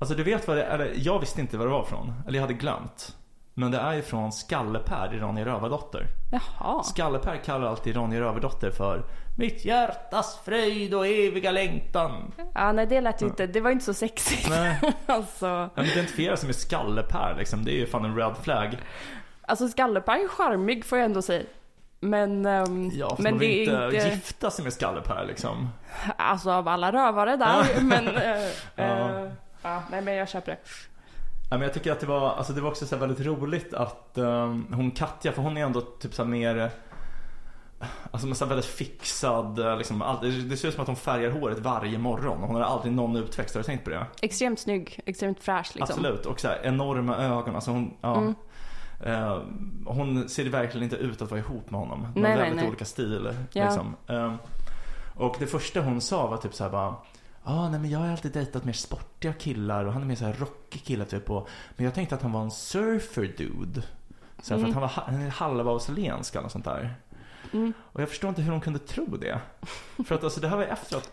[0.00, 2.42] Alltså du vet vad det är, jag visste inte vad det var från, eller jag
[2.42, 3.16] hade glömt.
[3.58, 6.06] Men det är ju från Skallepär i Ronja Rövardotter.
[6.32, 6.82] Jaha.
[6.82, 9.02] Skallepär kallar alltid Ronja Rövardotter för
[9.38, 12.32] Mitt hjärtas fröjd och eviga längtan.
[12.54, 14.48] Ja, nej det lät ju inte, det var inte så sexigt.
[14.50, 17.64] Nej, alltså, han identifierar sig med Skallepär liksom.
[17.64, 18.78] Det är ju fan en red flag.
[19.42, 21.44] alltså Skallepaj är charmig får jag ändå säga.
[22.00, 25.68] Men, ehm, Ja, men man det vill är inte inte, gifta sig med Skallepär liksom.
[26.16, 28.04] alltså av alla rövare där, men...
[28.76, 28.82] Ja.
[28.84, 29.30] eh,
[29.62, 30.58] ja, nej men jag köper det.
[31.50, 34.18] Ja, men jag tycker att det var, alltså det var också så väldigt roligt att
[34.18, 36.70] ehm, hon Katja, för hon är ändå typ så mer
[38.10, 41.30] Alltså men så väldigt fixad, eh, liksom, all, det ser ut som att hon färgar
[41.30, 42.38] håret varje morgon.
[42.42, 44.06] Hon har aldrig någon utväxt, har du tänkt på det?
[44.22, 45.82] Extremt snygg, extremt fräsch liksom.
[45.82, 47.54] Absolut, och så här enorma ögon.
[47.54, 48.34] Alltså hon, ja, Mm.
[49.04, 49.38] eh,
[49.86, 52.00] hon ser verkligen inte ut att vara ihop med honom.
[52.14, 52.68] De har nej, väldigt nej.
[52.68, 53.34] olika stil.
[53.52, 53.64] Ja.
[53.64, 53.96] Liksom.
[54.06, 54.34] Eh,
[55.14, 56.94] och det första hon sa var typ så här bara
[57.46, 60.24] ah, nej men jag har alltid dejtat mer sportiga killar och han är mer så
[60.24, 61.30] här rockig kille typ.
[61.30, 63.82] Och, men jag tänkte att han var en surfer dude.
[64.42, 66.94] Så här, För att han var ha- han är halvaustraliensk eller något sånt där.
[67.52, 67.72] Mm.
[67.80, 69.40] Och jag förstår inte hur hon kunde tro det.
[70.06, 71.10] För att alltså det här var ju efter att,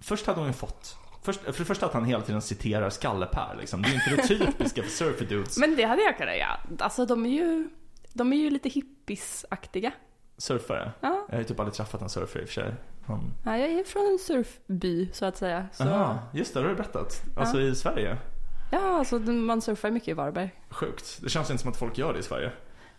[0.00, 3.56] först hade hon ju fått, först, för det första att han hela tiden citerar Skalle-Per
[3.60, 3.82] liksom.
[3.82, 5.58] Det är ju inte det typiska för surfer dudes.
[5.58, 6.60] Men det hade jag kunnat göra.
[6.78, 7.68] Alltså de är ju,
[8.12, 9.92] de är ju lite hippisaktiga.
[10.38, 10.92] Surfare.
[11.00, 11.24] Ja.
[11.28, 12.74] Jag har ju typ aldrig träffat en surfer i och för sig.
[13.06, 13.34] Han...
[13.44, 15.66] Ja, jag är från en surfby så att säga.
[15.72, 17.22] Så, Aha, just det, det har du berättat.
[17.36, 18.18] Alltså i Sverige.
[18.72, 20.54] ja, alltså man surfar mycket i Varberg.
[20.70, 21.18] Sjukt.
[21.22, 22.52] Det känns inte som att folk gör det i Sverige.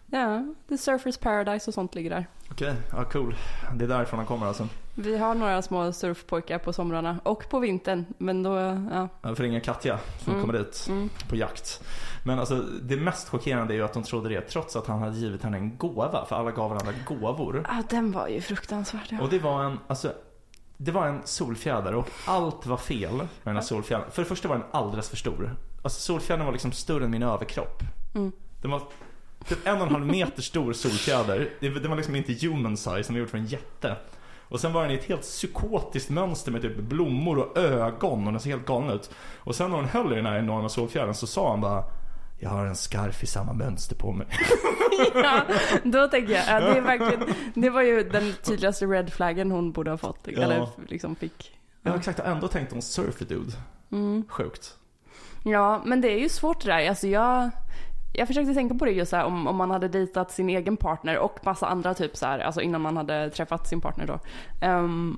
[0.07, 2.27] Ja, The Surfers Paradise och sånt ligger där.
[2.51, 3.35] Okej, ja cool.
[3.75, 4.67] Det är därifrån han kommer alltså.
[4.95, 8.05] Vi har några små surfpojkar på somrarna och på vintern.
[8.17, 8.55] Men då,
[8.91, 9.07] ja.
[9.21, 10.45] Jag får ringa Katja som Mm.
[10.45, 11.09] kommer dit Mm.
[11.29, 11.83] på jakt.
[12.25, 15.17] Men alltså det mest chockerande är ju att de trodde det trots att han hade
[15.17, 16.25] givit henne en gåva.
[16.25, 17.65] För alla gav varandra gåvor.
[17.69, 19.07] Ah, den var ju fruktansvärd.
[19.09, 19.21] Ja.
[19.21, 20.13] Och det var en, alltså
[20.77, 24.11] det var en solfjäder och allt var fel med den här solfjädern.
[24.11, 25.55] För det första var den alldeles för stor.
[25.83, 27.81] Alltså solfjädern var liksom större än min överkropp.
[28.15, 28.31] Mm.
[28.61, 28.81] Den var
[29.47, 31.49] typ en och en halv meter stor solfjäder.
[31.59, 33.95] Det, var liksom inte human size, den var gjord för en jätte.
[34.47, 38.33] Och sen var den i ett helt psykotiskt mönster med typ blommor och ögon och
[38.33, 39.11] den såg helt galen ut.
[39.37, 41.83] Och sen när hon höll i den här enorma solfjädern så sa han bara
[42.39, 44.27] Jag har en scarf i samma mönster på mig.
[45.13, 45.41] ja,
[45.83, 49.71] då tänker jag, ja, det är verkligen, det var ju den tydligaste red flaggen hon
[49.71, 50.19] borde ha fått.
[50.23, 50.41] Ja.
[50.41, 51.51] Eller liksom fick.
[51.81, 53.51] Ja exakt, och ändå tänkte hon surfer dude.
[53.91, 54.23] Mm.
[54.29, 54.77] Sjukt.
[55.43, 56.89] Ja, men det är ju svårt det där.
[56.89, 57.49] Alltså jag,
[58.17, 60.77] jag försökte tänka på det just så här, om, om man hade dejtat sin egen
[60.77, 64.19] partner och massa andra typ så här, alltså innan man hade träffat sin partner då.
[64.61, 65.17] Ehm,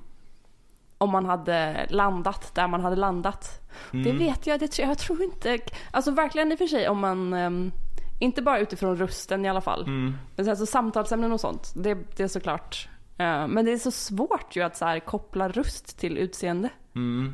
[0.97, 3.61] om man hade landat där man hade landat.
[3.91, 4.17] Det Mm.
[4.17, 5.59] vet jag, det, jag tror inte,
[5.91, 7.71] alltså verkligen i och för sig om man, ehm,
[8.19, 9.81] inte bara utifrån rösten i alla fall.
[9.83, 10.13] Mm.
[10.35, 12.89] Men sen så samtalsämnen och sånt, det, det är såklart.
[13.17, 16.69] eh, men det är så svårt ju att så här, koppla röst till utseende.
[16.95, 17.33] Mm.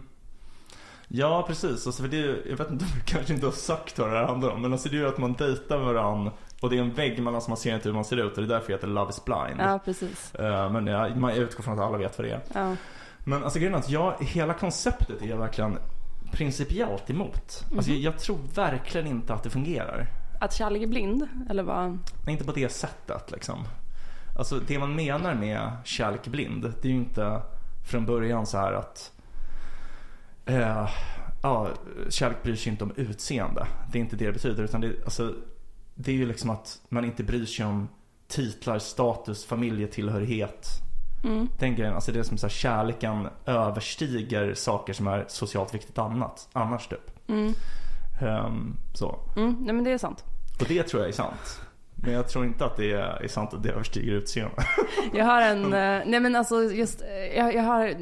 [1.08, 4.10] Ja precis, alltså för det är, jag vet inte, du kanske inte har sagt vad
[4.12, 6.78] det här handlar om Men alltså det är ju att man dejtar varandra Och det
[6.78, 8.56] är en vägg mellan som man ser inte hur man ser ut och det är
[8.56, 9.60] därför det heter Love is blind.
[9.60, 10.36] Ja, precis.
[10.36, 12.42] Eh, Men jag, man utgår från att alla vet vad det är.
[12.54, 12.76] Ja.
[13.24, 15.78] Men alltså grejen är att jag, hela konceptet är jag verkligen
[16.32, 17.66] principiellt emot.
[17.76, 20.08] Alltså jag, jag tror verkligen inte att det fungerar.
[20.40, 21.90] Att kärlek är blind, eller vad?
[22.26, 23.64] Nej, Inte på det sättet liksom.
[24.38, 27.42] Alltså det man menar med kärlek blind Det är ju inte
[27.86, 29.12] från början så här att
[30.46, 30.90] eh,
[31.42, 31.70] ja,
[32.10, 35.36] Kärlek bryr sig inte om utseende Det är inte det det betyder utan det, alltså,
[35.96, 37.88] det är ju liksom att man inte bryr sig om
[38.28, 40.84] titlar, status, familjetillhörighet
[41.24, 41.50] Mm.
[41.60, 45.98] Den grejen, alltså det är som så här, kärleken överstiger saker som är socialt viktigt
[45.98, 47.54] annat, annars typ Mm.
[48.22, 49.56] Ehm, Så Mm.
[49.60, 50.24] Nej men det är sant.
[50.62, 51.62] Och det tror jag är sant
[51.96, 54.66] Men jag tror inte att det är, är sant att det överstiger utseende
[55.14, 57.96] Jag har en, eh, nej men alltså just, eh, jag, jag har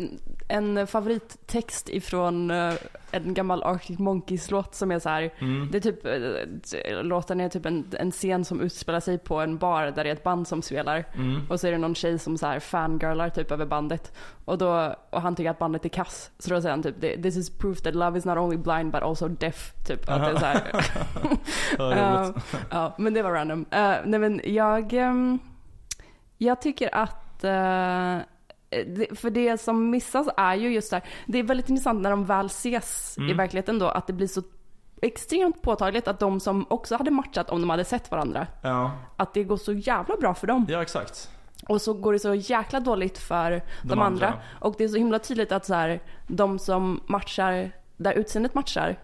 [0.52, 2.74] en favorittext ifrån eh,
[3.12, 5.34] en gammal Arctic Monkeys låt som är så här.
[5.40, 5.70] Mm.
[5.72, 9.58] Det är typ, eh, låten är typ en, en scen som utspelar sig på en
[9.58, 11.06] bar där det är ett band som spelar.
[11.14, 11.42] Mm.
[11.50, 14.14] Och så är det någon tjej som så här fangirlar typ över bandet.
[14.46, 16.32] Och, då, och han tycker att bandet är kass.
[16.40, 19.02] Så då säger han typ This is proof that love is not only blind but
[19.02, 19.74] also deaf.
[19.88, 20.10] Typ.
[20.10, 20.72] Att det är så här.
[21.78, 22.44] Ja, roligt.
[22.70, 23.66] Ja, men det var random.
[23.72, 25.40] Eh, nej men jag, ehm,
[26.38, 28.26] jag tycker att det,
[29.16, 32.46] för det som missas är ju just där, det är väldigt intressant när de väl
[32.46, 33.38] ses i Mm.
[33.38, 34.42] verkligheten då, att det blir så
[35.02, 38.92] extremt påtagligt att de som också hade matchat om de hade sett varandra, ja.
[39.18, 40.66] att det går så jävla bra för dem.
[40.70, 41.30] ja, exakt.
[41.68, 44.28] Och så går det så jäkla dåligt för de, De andra.
[44.28, 44.42] andra.
[44.60, 49.00] Och det är så himla tydligt att så här, de som matchar, där utseendet matchar,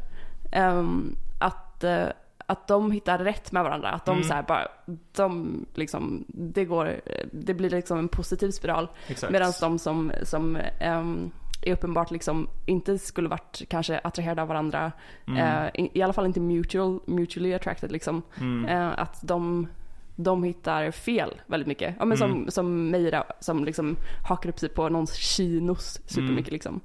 [0.51, 2.05] ehm, att, eh,
[2.49, 3.89] att de hittar rätt med varandra.
[3.89, 4.23] Att de Mm.
[4.27, 4.67] så här bara,
[5.15, 8.87] de liksom, det går, det blir liksom en positiv spiral.
[9.29, 11.31] Medan de som, som ehm,
[11.61, 14.91] är uppenbart liksom inte skulle varit kanske attraherade av varandra,
[15.27, 15.37] Mm.
[15.65, 18.21] eh, i, i alla fall inte mutual, mutually attracted liksom.
[18.41, 18.65] Mm.
[18.65, 19.67] Eh, att de,
[20.15, 21.95] de hittar fel väldigt mycket.
[21.99, 22.29] Ja, men Mm.
[22.45, 23.95] som, som Meira som liksom
[24.27, 26.53] hakar upp sig på någons chinos supermycket Mm.
[26.53, 26.81] liksom.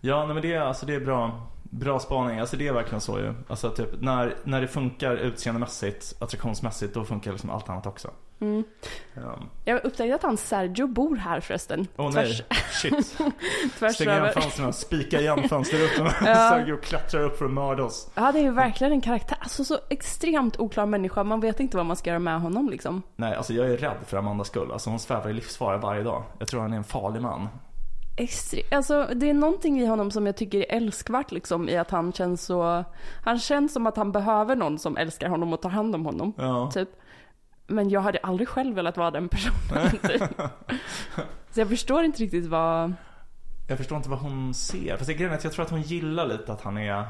[0.00, 2.40] Ja, nej, men det är, alltså, det är bra, bra spaning.
[2.40, 3.34] Alltså, det är verkligen så ju.
[3.48, 8.10] Alltså, typ, när, när det funkar utseendemässigt, attraktionsmässigt, då funkar liksom allt annat också.
[8.40, 8.64] Mm.
[9.14, 9.38] Ja.
[9.64, 11.86] Jag upptäckte att han Sergio bor här förresten.
[11.96, 13.18] Åh tvärs, nej, shit.
[13.78, 16.06] tvärs Stäng igen fönstren, spika igen fönsterrutan.
[16.26, 16.50] Ja.
[16.50, 18.10] Sergio klättrar upp för att mörda oss.
[18.14, 19.38] Ja, det är ju verkligen en karaktär.
[19.40, 21.24] Alltså så extremt oklar människa.
[21.24, 23.02] Man vet inte vad man ska göra med honom liksom.
[23.16, 24.72] Nej, alltså jag är rädd för Amandas skull.
[24.72, 26.22] Alltså hon svävar i livsfara varje dag.
[26.38, 27.48] Jag tror han är en farlig man.
[28.18, 31.90] Extre- alltså, det är någonting i honom som jag tycker är älskvärt liksom i att
[31.90, 32.84] han känns så...
[33.24, 36.32] Han känns som att han behöver någon som älskar honom och tar hand om honom.
[36.36, 36.70] Ja.
[36.74, 36.88] Typ.
[37.66, 39.90] Men jag hade aldrig själv velat vara den personen.
[40.08, 40.22] typ.
[41.50, 42.92] Så jag förstår inte riktigt vad...
[43.68, 44.96] jag förstår inte vad hon ser.
[44.96, 47.04] Fast grejen är att jag tror att hon gillar lite att han är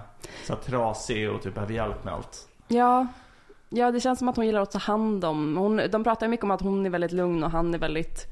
[0.47, 2.49] så här trasig och typ behöver hjälp med allt.
[2.69, 3.07] Ja,
[3.69, 5.57] ja, det känns som att hon gillar att ta hand om.
[5.57, 8.27] Hon, de pratar mycket om att hon är väldigt lugn och han är väldigt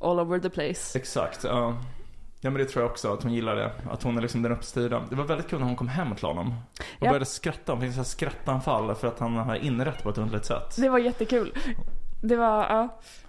[0.00, 0.98] all over the place.
[0.98, 1.76] Exakt, ja.
[2.44, 3.72] Ja men det tror jag också, att hon gillar det.
[3.90, 5.02] Att hon är liksom den uppstyrda.
[5.10, 6.48] Det var väldigt kul när hon kom hem till honom.
[6.48, 7.06] Och Ja.
[7.08, 7.72] började skratta.
[7.72, 10.76] Hon fick så skrattanfall för att han har inrett på ett underligt sätt.
[10.76, 11.54] Det var jättekul.
[12.22, 12.88] Det var, ja,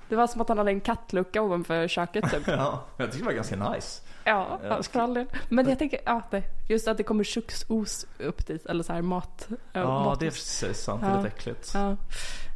[0.09, 2.43] det var som att han hade en kattlucka ovanför köket typ.
[2.47, 4.01] Ja, jag tycker det var ganska nice.
[4.23, 4.83] Ja, Ja.
[4.83, 5.25] för all del.
[5.49, 6.21] Men jag tänker, ja,
[6.69, 9.47] just att det kommer köksos upp dit, eller så här mat.
[9.73, 10.19] Ja, mat.
[10.19, 11.01] det är precis sant.
[11.01, 11.17] Det är Ja.
[11.17, 11.71] lite äckligt.
[11.73, 11.95] Ja.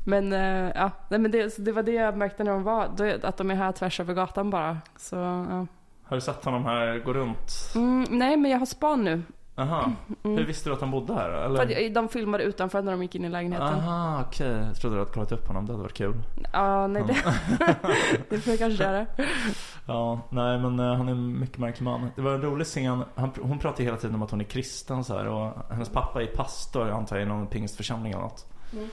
[0.05, 2.83] Men eh, ja, nej, men det, det var det jag märkte när de var,
[3.23, 4.77] att de är här tvärs över gatan bara.
[4.97, 5.15] Så,
[5.49, 5.67] ja.
[6.09, 7.71] Har du sett honom här gå runt?
[7.75, 9.23] mm, nej, men jag har span nu.
[9.59, 9.91] Aha.
[10.23, 10.37] Mm.
[10.37, 11.29] Hur visste du att han bodde här?
[11.29, 11.87] För Eller?
[11.87, 13.67] att de filmade utanför när de gick in i lägenheten.
[13.67, 14.47] Aha, okej.
[14.47, 15.65] Jag trodde du hade kollat upp honom.
[15.65, 16.15] Det hade varit kul.
[16.53, 17.15] Ja, nej det,
[18.29, 19.05] det får jag kanske göra.
[19.85, 22.09] Ja, nej men eh, han är en mycket märklig man.
[22.15, 23.03] Det var en rolig scen.
[23.15, 26.21] Han, hon pratar hela tiden om att hon är kristen så här och hennes pappa
[26.21, 28.45] är pastor, antar jag, i någon pingstförsamling eller något.
[28.73, 28.89] Mm.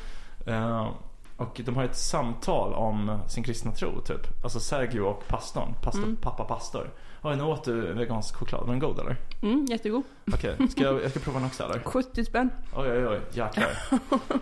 [0.46, 0.88] Eh,
[1.36, 4.44] och de har ett samtal om sin kristna tro typ.
[4.44, 5.74] Alltså Sergio och pastorn.
[5.82, 6.16] Pastor, Mm.
[6.16, 6.90] Pappa pastor.
[7.22, 8.60] Oj, nu åt du vegansk choklad.
[8.60, 9.16] Var den god eller?
[9.42, 10.02] Mm, jättegod.
[10.32, 11.78] Okej, ska jag, jag ska prova den också eller?
[11.84, 12.50] 70 spänn.
[12.76, 13.20] Oj, oj, oj.
[13.32, 13.78] Jäklar.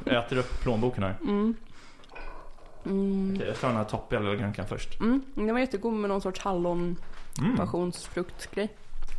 [0.04, 1.16] Jag äter upp plånboken här.
[1.22, 1.54] Mm.
[2.86, 3.32] Mm.
[3.36, 5.00] Okej, jag tar den här toppiga lilla grönkan först.
[5.00, 6.96] Mm, den var jättegod med någon sorts hallon
[7.40, 7.56] Mm.
[7.56, 8.68] passionsfruktgrej.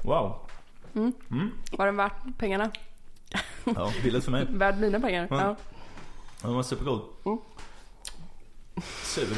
[0.03, 0.35] Wow.
[0.95, 1.13] Mm.
[1.31, 1.51] Mm.
[1.77, 2.71] Var den värt pengarna?
[3.75, 4.45] Ja, billigt för mig.
[4.49, 5.27] Värd mina pengar?
[5.31, 5.39] Mm.
[5.39, 5.55] Ja.
[6.41, 7.01] Den var supergod.
[7.25, 7.37] Mm.
[9.03, 9.27] Sur.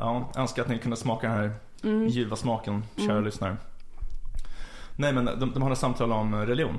[0.00, 1.52] Ja, önskar att ni kunde smaka den här
[1.84, 2.08] Mm.
[2.08, 3.24] ljuva smaken, kära Mm.
[3.24, 3.56] lyssnare.
[4.96, 6.78] Nej men de, de har ett samtal om religion.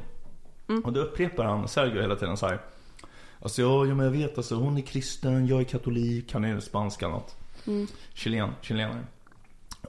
[0.69, 0.81] Mm.
[0.85, 2.59] Och då upprepar han Sergio hela tiden så här.
[3.41, 6.59] Alltså ja, ja men jag vet alltså, hon är kristen, jag är katolik, han är
[6.59, 7.35] spansk eller något.
[7.67, 7.87] Mm.
[8.13, 9.03] Chilen, chilenare.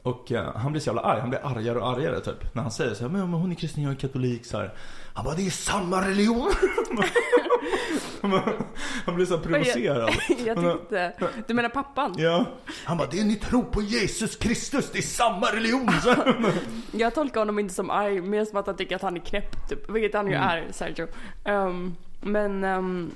[0.03, 2.55] Och eh, han blir så jävla arg, han blir argare och argare typ.
[2.55, 4.75] När han säger så här, men, men hon är kristen, jag är katolik så här.
[5.15, 6.51] Han bara, det är samma religion.
[9.05, 10.11] han blir så provocerad.
[10.47, 11.13] Jag tyckte...
[11.47, 12.15] Du menar pappan?
[12.19, 12.45] Ja.
[12.85, 15.89] Han bara, det ni tror på Jesus Kristus, det är samma religion.
[16.93, 19.69] Jag tolkar honom inte som arg, mer som att han tycker att han är knäpp
[19.69, 19.91] typ.
[19.91, 20.49] Vilket han ju Mm.
[20.49, 21.07] är, Sergio.
[21.45, 23.11] Ehm, men, ehm,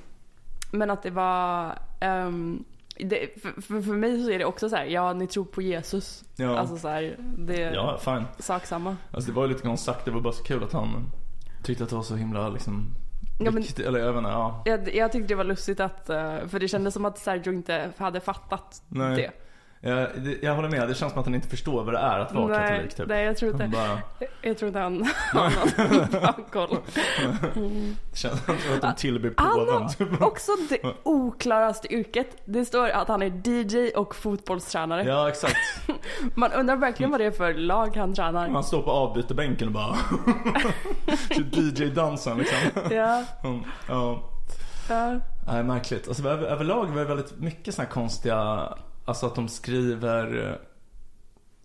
[0.70, 1.78] men att det var...
[2.00, 2.64] ehm,
[2.98, 5.62] det, för, för, för mig så är det också så här, ja ni tror på
[5.62, 6.24] Jesus.
[6.37, 6.59] Ja.
[6.59, 8.24] Alltså så här, det är ja, fine.
[8.38, 8.96] sak samma.
[9.11, 11.11] Alltså det var ju lite grann sagt, det var bara så kul att han
[11.62, 12.87] tyckte att det var så himla liksom
[13.38, 14.62] Ja, men- viktigt, eller jag inte, ja.
[14.64, 17.90] Jag, jag tyckte det var lustigt att, eh, för det kändes som att Sergio inte
[17.96, 19.16] hade fattat Nej.
[19.16, 19.31] det.
[20.42, 22.46] Jag, håller med, det känns som att han inte förstår vad det är att vara
[22.59, 23.09] nej, katolik typ.
[23.09, 23.99] nej, jag tror Han inte, bara,
[24.42, 26.77] jag tror inte han har koll.
[28.12, 30.22] det känns som att de tillber Han påven har typ.
[30.22, 32.37] också det oklaraste yrket.
[32.44, 35.05] Det står att han är DJ och fotbollstränare.
[35.05, 35.57] Ja exakt.
[36.35, 38.49] Man undrar verkligen vad det är för lag han tränar.
[38.49, 39.96] Han står på avbytarbänken och bara
[41.53, 42.59] DJ-dansen liksom.
[42.90, 44.22] Ja, Mm, Ja,
[44.88, 45.20] ja.
[45.46, 46.09] nej märkligt.
[46.09, 48.68] Alltså över, överlag var det väldigt mycket här konstiga,
[49.07, 50.57] alltså att de skriver eh,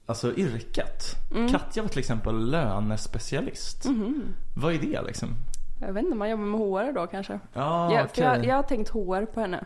[0.06, 1.04] Alltså yrket.
[1.32, 1.50] Mm.
[1.50, 3.86] Katja var till exempel lönespecialist.
[3.86, 4.34] Mhm.
[4.56, 5.36] Vad är det liksom?
[5.82, 7.40] Jag vet inte, man jobbar med HR då kanske.
[7.54, 9.66] Ja, ja, för jag, jag har tänkt HR på henne.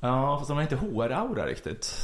[0.00, 1.96] Ja, fast hon har inte HR-aura riktigt.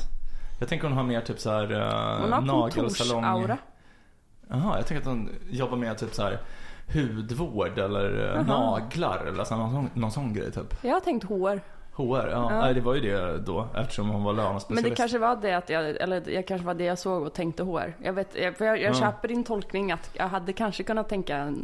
[0.60, 3.22] Jag tänker hon har mer typ så här uh, har nagelsalong.
[3.22, 3.58] kontorsaura.
[4.48, 6.40] Jaha, jag tänker att hon jobbar med typ så här
[6.94, 8.78] hudvård eller eh, Aha.
[8.80, 10.84] naglar eller så, någon, någon sån grej typ.
[10.84, 11.60] Jag har tänkt HR.
[11.94, 12.28] HR, ja.
[12.30, 12.48] Ja.
[12.60, 14.82] Nej, det var ju det då eftersom hon var lönespecialist.
[14.82, 17.32] Men det kanske var det att jag, eller jag kanske var det jag såg och
[17.32, 17.94] tänkte HR.
[18.02, 18.98] Jag vet, jag, för jag, jag Ja.
[19.00, 21.54] köper din tolkning att jag hade kanske kunnat tänka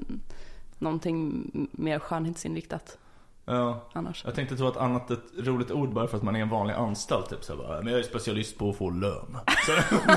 [0.79, 2.99] någonting mer skönhetsinriktat
[3.45, 3.81] Ja.
[3.93, 4.25] annars.
[4.25, 6.75] Jag tänkte ta ett annat ett roligt ord bara för att man är en vanlig
[6.75, 9.37] anställd typ så bara, Men jag är specialist på att få lön.
[9.67, 9.73] Så,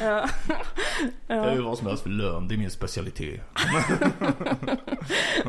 [0.00, 0.28] Ja.
[1.26, 3.40] Jag gör vad som helst för lön, det är min specialitet.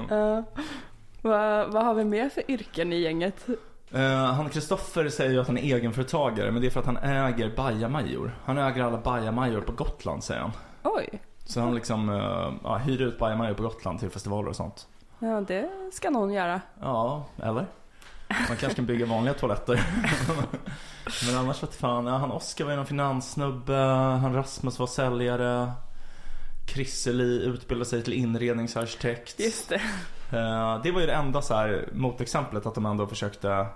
[0.10, 0.44] Ja.
[1.26, 3.48] Vad, vad har vi mer för yrken i gänget?
[3.96, 6.98] Uh, han Kristoffer säger ju att han är egenföretagare men det är för att han
[6.98, 8.38] äger bajamajor.
[8.46, 10.52] Han äger alla bajamajor på Gotland säger han.
[10.84, 11.10] Oj,
[11.46, 14.88] Så han liksom uh, ja, hyr ut bajamajor på Gotland till festivaler och sånt.
[15.20, 16.62] ja det ska någon göra.
[16.82, 17.66] Ja, eller?
[18.28, 19.82] Man kanske kan bygga vanliga toaletter.
[21.28, 23.76] men annars vet fan, ja, han Oskar var ju någon finanssnubbe,
[24.22, 25.72] han Rasmus var säljare.
[26.68, 29.40] Chrisseli utbildade sig till inredningsarkitekt.
[29.40, 29.82] Just det.
[30.32, 33.68] Eh, det var ju det enda så här motexemplet att de ändå försökte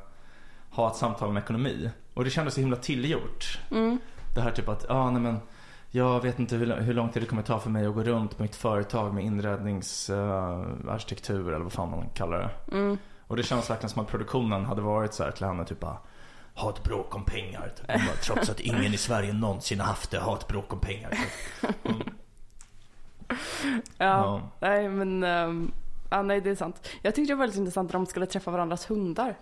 [0.70, 1.90] ha ett samtal om ekonomi.
[2.14, 3.60] Och det kändes så himla tillgjort.
[3.72, 4.00] Mm.
[4.36, 5.40] Det här typ att, ja ah, nej men
[5.92, 8.38] jag vet inte hur, hur lång tid det kommer ta för mig att gå runt
[8.38, 12.50] på mitt företag med inredningsarkitektur eller vad fan man kallar det.
[12.78, 12.98] Mm.
[13.28, 15.98] Och det känns verkligen som att produktionen hade varit så här till henne typ bara
[16.54, 17.72] ha ett bråk om pengar.
[17.78, 17.88] Typ.
[17.88, 21.10] Bara, Trots att ingen i Sverige någonsin har haft det, ha ett bråk om pengar.
[21.10, 21.20] Typ.
[21.90, 22.02] Mm.
[23.98, 25.72] Ja, nej men, um,
[26.10, 26.88] ja, nej det är sant.
[27.02, 29.36] Jag tyckte det var väldigt intressant när de skulle träffa varandras hundar.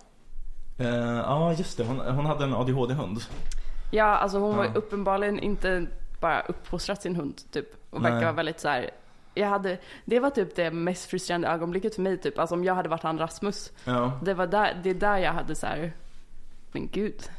[0.78, 1.84] Eh, Ja, just det.
[1.84, 3.18] Hon, hon hade en ADHD-hund.
[3.90, 4.70] Ja, alltså hon var Ja.
[4.74, 5.86] uppenbarligen inte
[6.20, 7.66] bara uppfostrat sin hund typ.
[7.90, 8.90] Och verkar vara väldigt så här.
[9.34, 12.38] Jag hade, det var typ det mest frustrerande ögonblicket för mig typ.
[12.38, 13.72] Alltså om jag hade varit han Rasmus.
[13.84, 14.12] Ja.
[14.22, 15.92] Det var där, det är där jag hade så här.
[16.72, 17.30] men gud.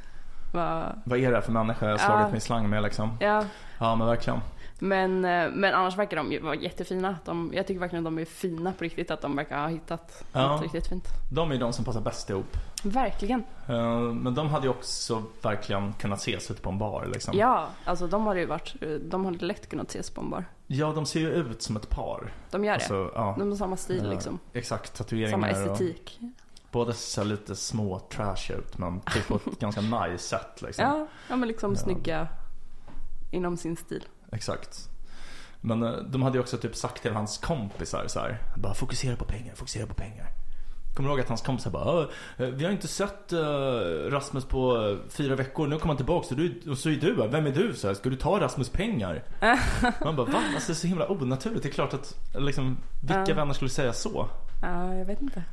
[0.54, 2.28] Vad, Vad är det här för människa jag har slagit Ja.
[2.28, 3.18] mig i slang med liksom?
[3.20, 3.44] ja.
[3.80, 4.40] Ja, men verkligen.
[4.80, 7.18] Men, eh, men annars verkar de ju vara jättefina.
[7.26, 9.12] De, jag tycker verkligen att de är fina på riktigt.
[9.12, 10.48] Att de verkar ha hittat Ja.
[10.48, 11.06] något riktigt fint.
[11.32, 12.58] De är de som passar bäst ihop.
[12.84, 13.44] Verkligen.
[13.68, 17.38] Eh, Men de hade ju också verkligen kunnat ses ute på en bar liksom.
[17.38, 20.46] Ja, alltså de hade ju varit, de hade lätt kunnat ses på en bar.
[20.68, 22.34] Ja, de ser ju ut som ett par.
[22.52, 22.76] De gör det.
[22.76, 23.36] Alltså, ja.
[23.40, 24.40] De har samma stil liksom.
[24.54, 26.20] Exakt, tatueringar Samma och estetik.
[26.72, 30.86] båda ser lite små trash ut men typ på ett ganska nice sätt liksom.
[30.86, 31.78] Ja, ja men liksom Ja.
[31.78, 32.28] snygga
[33.32, 34.06] inom sin stil.
[34.32, 34.90] Exakt.
[35.62, 39.16] Men eh, de hade ju också typ sagt till hans kompisar så här, bara fokusera
[39.16, 40.28] på pengar, fokusera på pengar.
[40.96, 42.10] Kommer du ihåg att hans kompisar bara, "Ja,
[42.46, 43.40] eh, vi har inte sett eh,
[44.10, 47.46] Rasmus på fyra veckor, nu kommer han tillbaks och, du, och så är du vem
[47.46, 47.74] är du?
[47.74, 49.24] Så här, Ska du ta Rasmus pengar?
[50.04, 50.44] Man bara, va?
[50.56, 51.64] Alltså det är så himla onaturligt.
[51.64, 53.36] Det är klart att, liksom, vilka Ja.
[53.36, 54.30] vänner skulle säga så?
[54.62, 55.44] Ja, jag vet inte.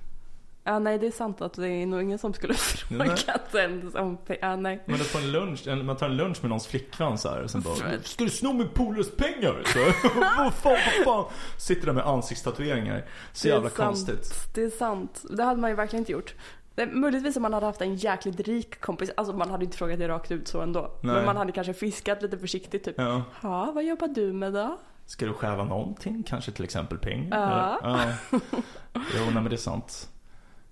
[0.67, 2.55] Ja, nej det är sant att det är nog ingen som skulle
[2.89, 4.83] frågat en som, ja nej.
[4.87, 7.43] Men att få en lunch, en, man tar en lunch med någons flickvän så här,
[7.43, 9.63] och sen bara Ska du sno min polares pengar?
[9.67, 11.25] Så, vad fan, vad fan?
[11.59, 13.05] Sitter där med ansiktstatueringar.
[13.33, 13.77] Så jävla sant.
[13.77, 14.55] konstigt.
[14.55, 15.25] Det är sant.
[15.31, 16.35] Det hade man ju verkligen inte gjort.
[16.75, 19.99] Det, möjligtvis om man hade haft en jäkligt rik kompis, alltså man hade inte frågat
[19.99, 20.81] det rakt ut så ändå.
[21.01, 21.15] Nej.
[21.15, 22.95] Men man hade kanske fiskat lite försiktigt typ.
[22.99, 23.23] Ja.
[23.43, 24.79] Ja, vad jobbar du med då?
[25.07, 26.23] Ska du stjäla någonting?
[26.23, 27.39] Kanske till exempel pengar?
[27.41, 27.79] Ja.
[27.89, 28.15] Eller?
[28.31, 29.01] ja.
[29.17, 30.09] Jo, nej men det är sant.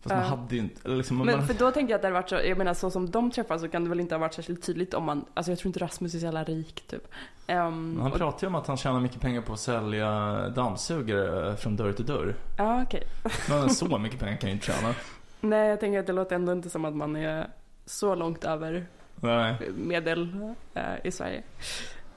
[0.04, 2.08] Fast man hade ju inte, eller liksom, Men man, för då tänker jag att det
[2.08, 4.20] hade varit så, jag menar så som de träffas så kan det väl inte ha
[4.20, 7.08] varit särskilt tydligt om man, alltså jag tror inte Rasmus är så jävla rik typ.
[7.48, 10.10] Um, han och, pratar ju om att han tjänar mycket pengar på att sälja
[10.48, 12.34] dammsugare från dörr till dörr.
[12.58, 13.02] ja okej.
[13.48, 14.94] Men så mycket pengar kan ju inte tjäna.
[15.40, 17.46] Nej jag tänker att det låter ändå inte som att man är
[17.86, 18.86] så långt över
[19.16, 21.42] Nej, medel eh, i Sverige.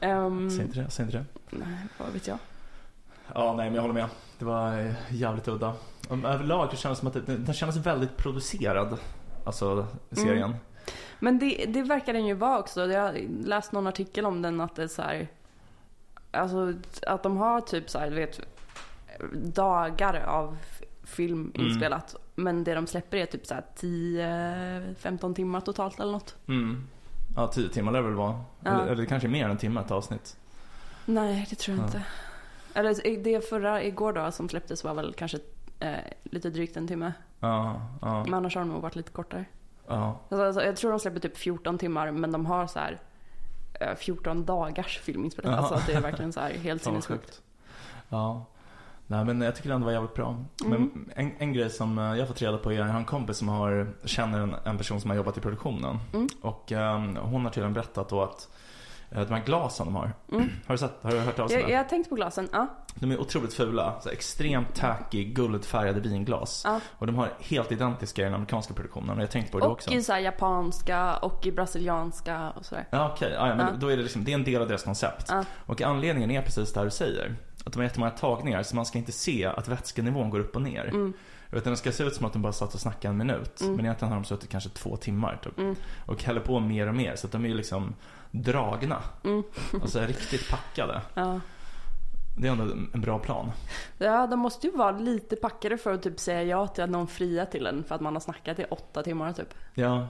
[0.02, 1.26] Um, säg inte det, säg inte det.
[1.50, 2.38] nej, vad vet jag.
[3.34, 4.08] Ja, nej men jag håller med.
[4.40, 5.74] Det var eh, jävligt udda.
[6.10, 8.98] Överlag det kändes som att det, den kändes väldigt producerad.
[9.46, 10.38] Alltså serien.
[10.44, 10.56] Mm.
[11.20, 12.86] Men det, det verkar den ju vara också.
[12.88, 15.28] Jag har läst någon artikel om den att det är så här,
[16.32, 16.74] Alltså
[17.08, 18.40] att de har typ så här, vet,
[19.34, 20.58] dagar av
[21.04, 21.68] film Mm.
[21.68, 22.16] inspelat.
[22.36, 26.36] Men det de släpper är typ så här 10-15 timmar totalt eller något.
[26.48, 26.88] Mm.
[27.36, 28.42] Ja, tio timmar lär det väl vara.
[28.64, 28.72] Ja.
[28.82, 30.38] Eller, eller kanske mer än timme ett avsnitt.
[31.06, 31.88] Nej, det tror jag Ja.
[31.88, 32.04] inte.
[32.74, 35.38] Eller det förra igår då som släpptes var väl kanske
[35.80, 37.14] eh, lite drygt en timme.
[37.40, 39.46] Ja, ja, Men annars har de nog varit lite kortare.
[39.88, 40.20] ja.
[40.30, 43.00] Alltså, alltså, jag tror de släpper typ 14 timmar men de har så här
[43.74, 45.54] eh, 14 dagars filminspelning.
[45.54, 45.62] Jaha.
[45.62, 47.26] Alltså att det är verkligen så här helt sinnessjukt.
[47.26, 47.42] sjukt.
[48.10, 48.46] Ja.
[49.10, 50.44] Nej men jag tycker det ändå var jävligt bra.
[50.66, 53.06] Men en, en grej som eh, jag har fått reda på är, jag har en
[53.06, 56.00] kompis som har, känner en, en person som har jobbat i produktionen.
[56.14, 56.28] Mm.
[56.42, 58.50] Och ehm, hon har tydligen berättat då att eh,
[59.10, 60.12] de här glasen de har.
[60.32, 60.50] Mm.
[60.66, 61.72] Har du sett, har du hört talas om Jag, det?
[61.72, 62.68] jag har tänkt på glasen, ja.
[62.96, 64.02] De är otroligt fula.
[64.02, 66.62] Så extremt tacky, guldfärgade vinglas.
[66.66, 66.80] ja.
[66.98, 69.18] Och de har helt identiska i den amerikanska produktionen.
[69.18, 69.92] Och jag tänkte på det Och också.
[69.92, 72.88] i så japanska och i brasilianska och sådär.
[72.90, 73.74] Ja okej, ja, ja, men Ja.
[73.80, 75.32] då är det liksom, det är en del av deras koncept.
[75.66, 77.36] Och anledningen är precis det här du säger.
[77.66, 80.62] Att de har jättemånga tagningar så man ska inte se att vätskenivån går upp och
[80.62, 80.86] ner.
[80.86, 81.14] Mm.
[81.52, 83.62] Utan det ska se ut som att de bara satt och snackade en minut.
[83.62, 83.76] Mm.
[83.76, 85.58] Men egentligen har de suttit kanske två timmar typ.
[85.58, 85.76] Mm.
[86.06, 87.96] Och häller på mer och mer så att de är ju liksom
[88.44, 89.04] dragna.
[89.24, 89.44] Mm.
[89.82, 91.02] Alltså riktigt packade.
[91.14, 91.40] Ja.
[92.38, 93.52] Det är ändå en bra plan.
[93.98, 97.08] ja, de måste ju vara lite packade för att typ säga ja till att någon
[97.08, 99.54] friar till en för att man har snackat i åtta timmar typ.
[99.74, 100.08] Ja.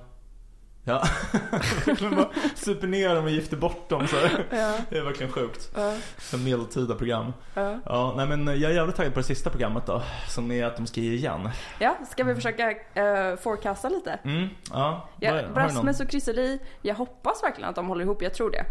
[0.87, 1.03] Ja.
[1.85, 4.15] verkligen bara super ner dem och gifter bort dem så.
[4.49, 4.77] Ja.
[4.89, 5.71] Det är verkligen sjukt.
[5.75, 5.93] Ja.
[6.33, 7.33] En medeltida program.
[7.53, 7.79] Ja.
[7.85, 10.01] Ja, nej men jag är jävligt taggad på det sista programmet då.
[10.27, 11.49] Som är att de ska ge igen.
[11.79, 14.19] ja, ska vi försöka uh, forecasta lite?
[14.23, 15.09] Mm, ja.
[15.19, 15.55] Ja, Har- har du någon?
[15.63, 18.65] Rasmus och Chrissie jag hoppas verkligen att de håller ihop, jag tror det.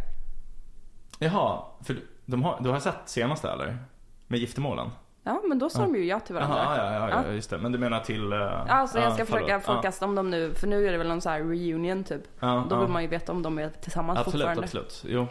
[1.19, 3.79] Jaha, för de har, du har sett senaste eller?
[4.27, 4.91] Med giftermålen?
[5.29, 5.87] Ja, men då sa Ja.
[5.87, 6.57] de ju ja till varandra.
[6.57, 7.33] Jaha, ja, ja, ja, Ja.
[7.33, 7.59] just det.
[7.59, 8.33] Men du menar till...
[8.33, 9.65] Uh, Alltså jag ska försöka förlåt.
[9.65, 12.23] forecasta om dem nu, för nu är det väl någon så här reunion typ.
[12.41, 12.81] Ja, Då ja.
[12.81, 14.63] vill man ju veta om de är tillsammans Absolut, fortfarande.
[14.63, 15.05] absolut.
[15.07, 15.27] Jo.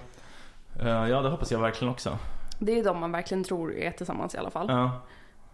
[0.80, 2.18] Eh, ja, det hoppas jag verkligen också.
[2.60, 4.66] Det är de man verkligen tror är tillsammans i alla fall.
[4.70, 5.02] Ja.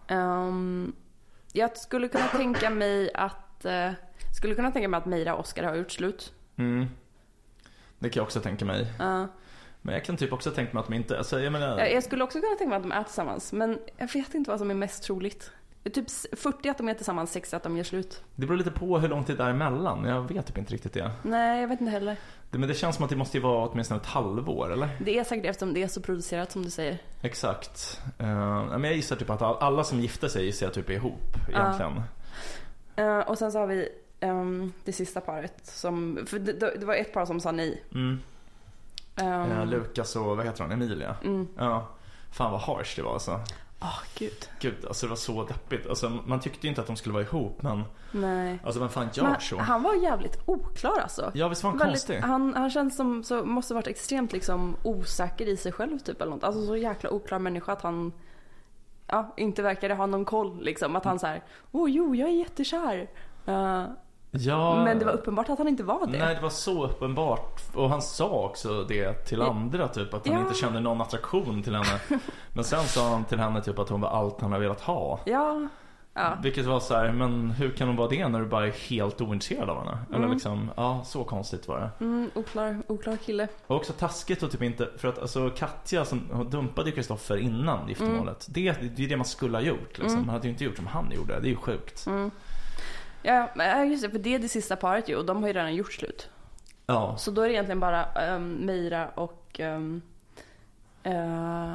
[0.08, 0.92] Ehm,
[1.52, 3.90] jag skulle kunna tänka mig att eh,
[4.38, 6.32] skulle kunna tänka mig att Meira och Oscar har gjort slut.
[6.56, 6.86] Mm.
[7.98, 8.86] Det kan jag också tänka mig.
[9.82, 11.18] Uh, Men jag kan typ också tänka mig att de inte...
[11.18, 11.78] Alltså, jag menar...
[11.78, 13.52] jag, jag skulle också kunna tänka mig att de är tillsammans.
[13.52, 15.50] Men jag vet inte vad som är mest troligt.
[15.92, 18.22] Typ 40 att de är tillsammans, 60 att de gör slut.
[18.36, 20.04] Det beror lite på hur lång tid det är emellan.
[20.04, 21.10] Jag vet typ inte riktigt det.
[21.22, 22.16] Nej, jag vet inte heller.
[22.50, 24.88] det men det känns som att det måste ju vara åtminstone ett halvår, eller?
[25.00, 26.98] Det är säkert eftersom det är så producerat som du säger.
[27.22, 28.00] Exakt.
[28.20, 28.26] Uh,
[28.78, 31.36] men jag gissar typ att all- alla som gifter sig gissar jag typ är ihop
[31.48, 32.02] egentligen.
[32.96, 33.88] Eh, och sen så har vi
[34.20, 37.82] ehm, det sista paret som, för det, det var ett par som sa nej.
[37.94, 38.20] Mm.
[39.16, 40.72] Um, Eh, Lukas och vad heter hon?
[40.72, 41.14] Emilia?
[41.24, 41.48] mm.
[41.58, 41.86] Ja.
[42.30, 43.40] Fan vad harsh det var alltså.
[43.80, 44.48] Åh, gud.
[44.60, 45.86] Gud, alltså det var så deppigt.
[45.88, 47.82] Alltså, man tyckte ju inte att de skulle vara ihop men
[48.12, 48.58] Nej.
[48.64, 49.58] alltså vem fan gör Men så?
[49.58, 51.30] han var jävligt oklar alltså.
[51.34, 52.20] Ja visst var han Väldigt, konstig?
[52.20, 56.30] han, han känns som, så måste varit extremt liksom osäker i sig själv typ eller
[56.32, 56.44] något.
[56.44, 58.12] Alltså så jäkla oklar människa att han
[59.06, 60.96] ja, inte verkade ha någon koll liksom.
[60.96, 61.42] Att han så här,
[61.72, 63.10] åh jo jag är jättekär.
[63.46, 63.84] Eh,
[64.34, 64.84] Ja.
[64.84, 66.18] Men det var uppenbart att han inte var det.
[66.18, 67.62] Nej det var så uppenbart.
[67.74, 70.42] Och han sa också det till andra typ att han Ja.
[70.42, 72.00] inte kände någon attraktion till henne.
[72.52, 75.20] Men sen sa han till henne typ att hon var allt han har velat ha.
[75.24, 75.68] Ja.
[76.14, 76.36] Ja.
[76.42, 79.20] Vilket var så här, men hur kan hon vara det när du bara är helt
[79.20, 79.98] ointresserad av henne?
[80.08, 80.30] Eller Mm.
[80.32, 82.04] liksom, ja så konstigt var det.
[82.04, 83.48] Mm, oklar, oklar kille.
[83.66, 88.46] Och också taskigt och typ inte, för att alltså Katja som dumpade Kristoffer innan giftermålet.
[88.50, 90.06] Det, det är det man skulle ha gjort liksom.
[90.06, 90.26] Mm.
[90.26, 92.06] Man hade ju inte gjort som han gjorde, det är ju sjukt.
[92.06, 92.30] Mm.
[93.22, 95.46] Ja, men, ja, just det, för det är det sista paret ju och de har
[95.48, 96.28] ju redan gjort slut.
[96.86, 100.02] Ja, Så då är det egentligen bara um, Meira och um,
[101.02, 101.74] eh,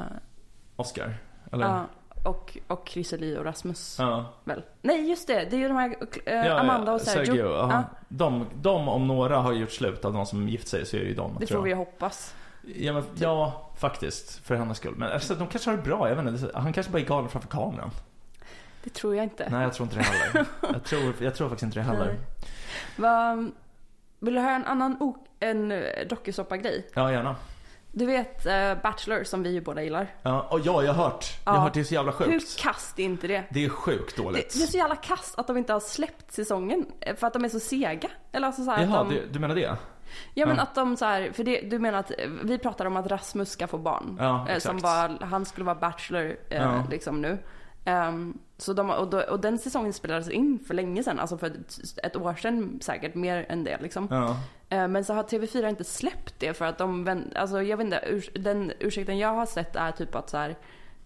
[0.76, 1.14] Oscar.
[1.52, 1.66] Eller?
[1.66, 1.86] ja,
[2.24, 4.24] och, och Chriseli och Rasmus Ja.
[4.44, 4.62] väl?
[4.82, 7.36] Nej just det, det är ju de här eh, Amanda och Sergio.
[7.36, 7.68] ja.
[7.72, 11.00] Ja, De, de om några har gjort slut av de som gift sig så är
[11.00, 11.36] det ju de.
[11.40, 12.34] det tror får vi hoppas.
[12.76, 14.46] Ja, men, ja, faktiskt.
[14.46, 14.94] För hennes skull.
[14.96, 16.58] Men alltså, de kanske har det bra, jag vet inte.
[16.58, 17.90] Han kanske bara är galen framför kameran.
[18.88, 19.48] Det tror jag inte.
[19.50, 20.46] Nej, jag tror inte det heller.
[20.72, 22.18] Jag tror, jag tror faktiskt inte det heller.
[22.96, 23.36] Va,
[24.20, 26.86] vill du höra en annan en eh, dokusåpa-grej?
[26.94, 27.36] Ja, gärna.
[27.92, 30.14] Du vet eh, Bachelor som vi ju båda gillar.
[30.22, 31.26] Ja, och ja, jag har hört.
[31.44, 31.62] Jag har Ja.
[31.62, 32.58] hört det är så jävla Hur sjukt.
[32.60, 33.44] kast är inte det?
[33.50, 34.54] Det är sjukt Det, dåligt.
[34.58, 37.44] det är så jävla kast att de inte har släppt säsongen eh, för att de
[37.44, 38.08] är så sega.
[38.32, 39.76] Eller alltså så här Jaha, att de, du, du menar det?
[40.34, 40.62] Ja men ja.
[40.62, 42.12] att de så här, för det, du menar att
[42.42, 44.16] vi pratar om att Rasmus ska få barn.
[44.20, 44.82] Ja, Eh, som exakt.
[44.82, 46.84] var, han skulle vara bachelor eh, Ja.
[46.90, 47.38] liksom nu.
[47.88, 51.46] Ehm, så de, och, då, och den säsongen spelades in för länge sedan, alltså för
[51.46, 54.08] ett, ett år sedan säkert, mer än det liksom.
[54.10, 54.36] Ja.
[54.68, 58.04] Eh, Men så har TV4 inte släppt det för att de, alltså jag vet inte,
[58.10, 60.56] urs, den ursäkten jag har sett är typ att så här,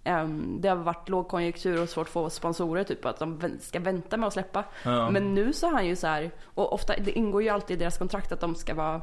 [0.04, 4.16] ehm, det har varit lågkonjunktur och svårt att få sponsorer typ att de ska vänta
[4.16, 4.64] med att släppa.
[4.84, 5.10] Ja.
[5.10, 7.80] Men nu så är han ju så här, och ofta, det ingår ju alltid i
[7.80, 9.02] deras kontrakt att de ska vara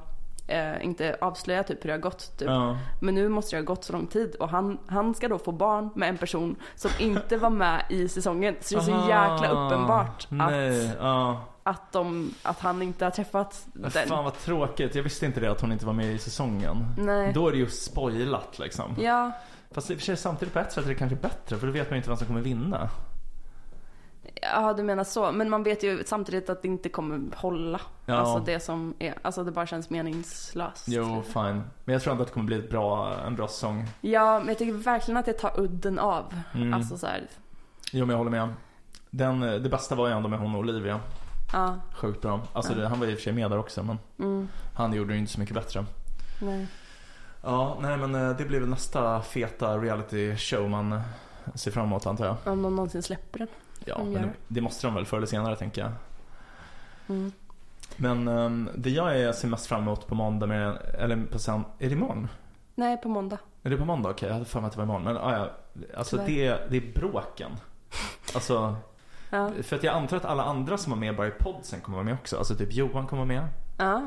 [0.50, 2.47] eh, inte avslöja typ hur det har gått typ.
[2.47, 2.78] Ja.
[3.00, 5.52] Men nu måste det ha gått så lång tid och han, han ska då få
[5.52, 8.56] barn med en person som inte var med i säsongen.
[8.62, 9.34] Så det är så Aha.
[9.34, 11.43] jäkla uppenbart Nej, att, ja.
[11.64, 14.08] att, de, att han inte har träffat Men den.
[14.08, 14.95] Fan vad tråkigt.
[14.95, 16.86] Jag visste inte det att hon inte var med i säsongen.
[16.97, 17.34] Nej.
[17.34, 18.95] Då är det ju spoilat liksom.
[19.00, 19.32] Ja,
[19.72, 21.74] Fast i och för sig samtidigt på ett sätt är det kanske bättre för då
[21.74, 22.89] vet man ju inte vem som kommer vinna.
[24.41, 25.32] Ja, du menar så.
[25.32, 27.82] Men man vet ju samtidigt att det inte kommer hålla.
[28.05, 28.15] Ja.
[28.15, 30.86] Alltså det som är, alltså det bara känns meningslöst.
[30.88, 31.63] Jo, fine.
[31.86, 33.88] Men jag tror ändå att det kommer bli ett bra, en bra säsong.
[34.01, 36.34] Ja, men jag tycker verkligen att det tar udden av.
[36.55, 36.74] Mm.
[36.74, 37.28] Alltså så här,
[37.91, 38.49] Jo, men jag håller med.
[39.09, 40.99] Den, det bästa var ju ändå med hon och Olivia.
[41.53, 41.76] ja.
[41.95, 42.41] Sjukt bra.
[42.53, 45.09] Alltså det, han var i och för sig med där också men Mm, han gjorde
[45.09, 45.86] det ju inte så mycket bättre.
[46.41, 46.67] nej.
[47.43, 51.01] Ja, nej men eh, det blir väl nästa feta reality show man eh,
[51.55, 52.36] ser fram emot antar jag.
[52.53, 53.47] Om de någonsin släpper den.
[53.86, 55.92] Ja, De men det, måste de väl förr eller senare tänker jag.
[57.10, 57.32] Mm.
[57.96, 61.64] Men ehm, det jag är, ser mest fram emot på måndag med, eller på sen,
[61.80, 62.28] är det imorgon?
[62.76, 63.38] Nej, på måndag.
[63.64, 64.10] Är det på måndag?
[64.10, 65.04] Okej, jag hade för mig att det var imorgon.
[65.04, 65.50] Men ah, ja,
[65.98, 66.60] alltså Tyvärr.
[66.70, 67.52] det, det är bråken.
[68.36, 68.76] Alltså,
[69.32, 69.52] Ja.
[69.64, 72.06] för att jag antar att alla andra som var med bara i podden kommer vara
[72.06, 72.38] med också.
[72.38, 73.48] Alltså typ Johan kommer vara med.
[73.78, 74.02] Ja.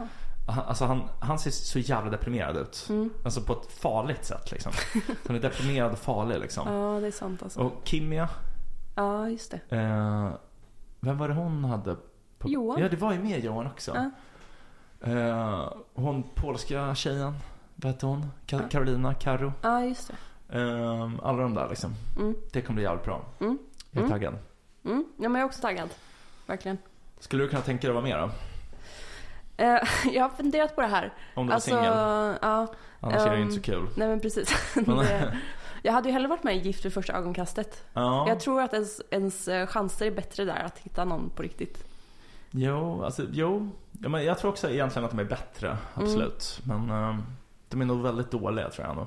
[0.49, 2.87] Han, alltså han, han ser så jävla deprimerad ut.
[2.89, 3.11] Mm.
[3.25, 4.73] Alltså på ett farligt sätt liksom.
[5.27, 6.68] Han är deprimerad och farlig liksom.
[6.68, 7.61] ja, det är sant alltså.
[7.61, 8.29] Och Kimia,
[8.95, 9.76] Ja, just det.
[9.76, 10.30] eh,
[11.01, 11.97] vem var det hon hade?
[12.38, 12.80] På, Johan.
[12.80, 13.95] Ja, det var ju med Johan också.
[13.95, 14.11] Ja.
[15.11, 17.34] Eh, hon polska tjejen,
[17.74, 18.22] vad hette hon?
[18.47, 18.68] Ka- Ja.
[18.70, 19.53] Carolina, Karo.
[19.62, 20.09] Ja, just
[20.49, 20.59] det.
[20.61, 21.95] Eh, alla de där liksom.
[22.18, 22.34] Mm.
[22.53, 23.24] Det kommer bli jävligt bra.
[23.40, 23.59] Mm.
[23.90, 24.11] Jag är Mm.
[24.11, 24.34] taggad.
[24.84, 25.05] Mm.
[25.16, 25.88] Ja, men jag är också taggad.
[26.47, 26.78] Verkligen.
[27.18, 28.30] Skulle du kunna tänka dig att vara med då?
[29.64, 29.82] Eh,
[30.14, 31.12] jag har funderat på det här.
[31.34, 31.84] Om du var Alltså, singel?
[32.43, 32.66] ja.
[33.01, 33.88] Annars är det ju ehm, inte så kul.
[33.97, 34.74] Nej men precis.
[34.74, 35.38] Det,
[35.83, 37.85] jag hade ju hellre varit med i Gift vid första ögonkastet.
[37.93, 38.28] Ja.
[38.28, 41.85] Jag tror att ens, ens eh, chanser är bättre där att hitta någon på riktigt.
[42.51, 43.68] Jo, alltså jo.
[44.03, 45.76] Ja, men jag tror också egentligen att de är bättre.
[45.95, 46.61] Absolut.
[46.64, 47.22] Men ehm,
[47.68, 49.07] de är nog väldigt dåliga tror jag nog.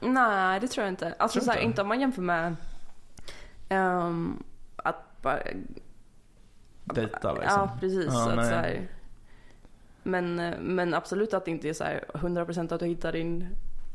[0.00, 1.14] Nej, det tror jag inte.
[1.18, 1.66] Alltså Tror så här, inte?
[1.66, 2.56] inte om man jämför med
[3.68, 4.42] ehm,
[4.76, 5.38] att bara...
[6.84, 7.60] Dejta liksom.
[7.60, 8.06] Ja, precis.
[8.12, 8.88] Ja, att så här,
[10.02, 13.48] men, eh, men absolut att det inte är så här 100% att du hittar din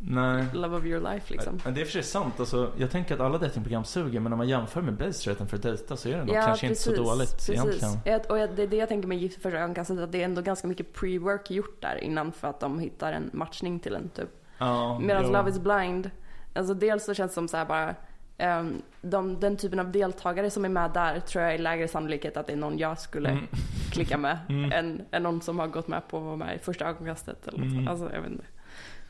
[0.04, 0.45] Nej.
[0.54, 1.60] love of your life liksom.
[1.66, 2.39] Men det är för sig sant.
[2.39, 5.64] Alltså, jag tänker att alla datingprogram suger men om man jämför med base-raten för att
[5.64, 7.91] dejta så är det nog kanske inte så dåligt egentligen.
[8.06, 10.26] Jag- Och jag- det är det jag tänker med Gift första ögonkastet, att det är
[10.26, 14.10] ändå ganska mycket pre-work gjort där innan för att de hittar en matchning till en
[14.10, 14.30] typ.
[14.58, 15.32] Ja, Medan.
[15.32, 16.10] Love is blind,
[16.56, 17.95] alltså dels så känns det som så bara
[18.38, 22.38] ehm, de, den typen av deltagare som är med där tror jag är lägre sannolikhet
[22.38, 23.47] att det är någon jag skulle Mm.
[23.91, 24.72] klicka med Mm.
[24.72, 27.64] än, än någon som har gått med på att vara med i första ögonkastet eller.
[27.64, 27.88] Mm.
[27.88, 28.43] Alltså jag vet inte.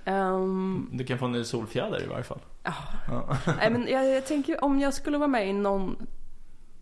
[0.06, 2.39] Ehm, Du kan få en ny solfjäder i varje fall.
[2.64, 2.74] ja.
[3.08, 3.38] Ja.
[3.58, 6.08] Nej men jag, jag tänker om jag skulle vara med i någon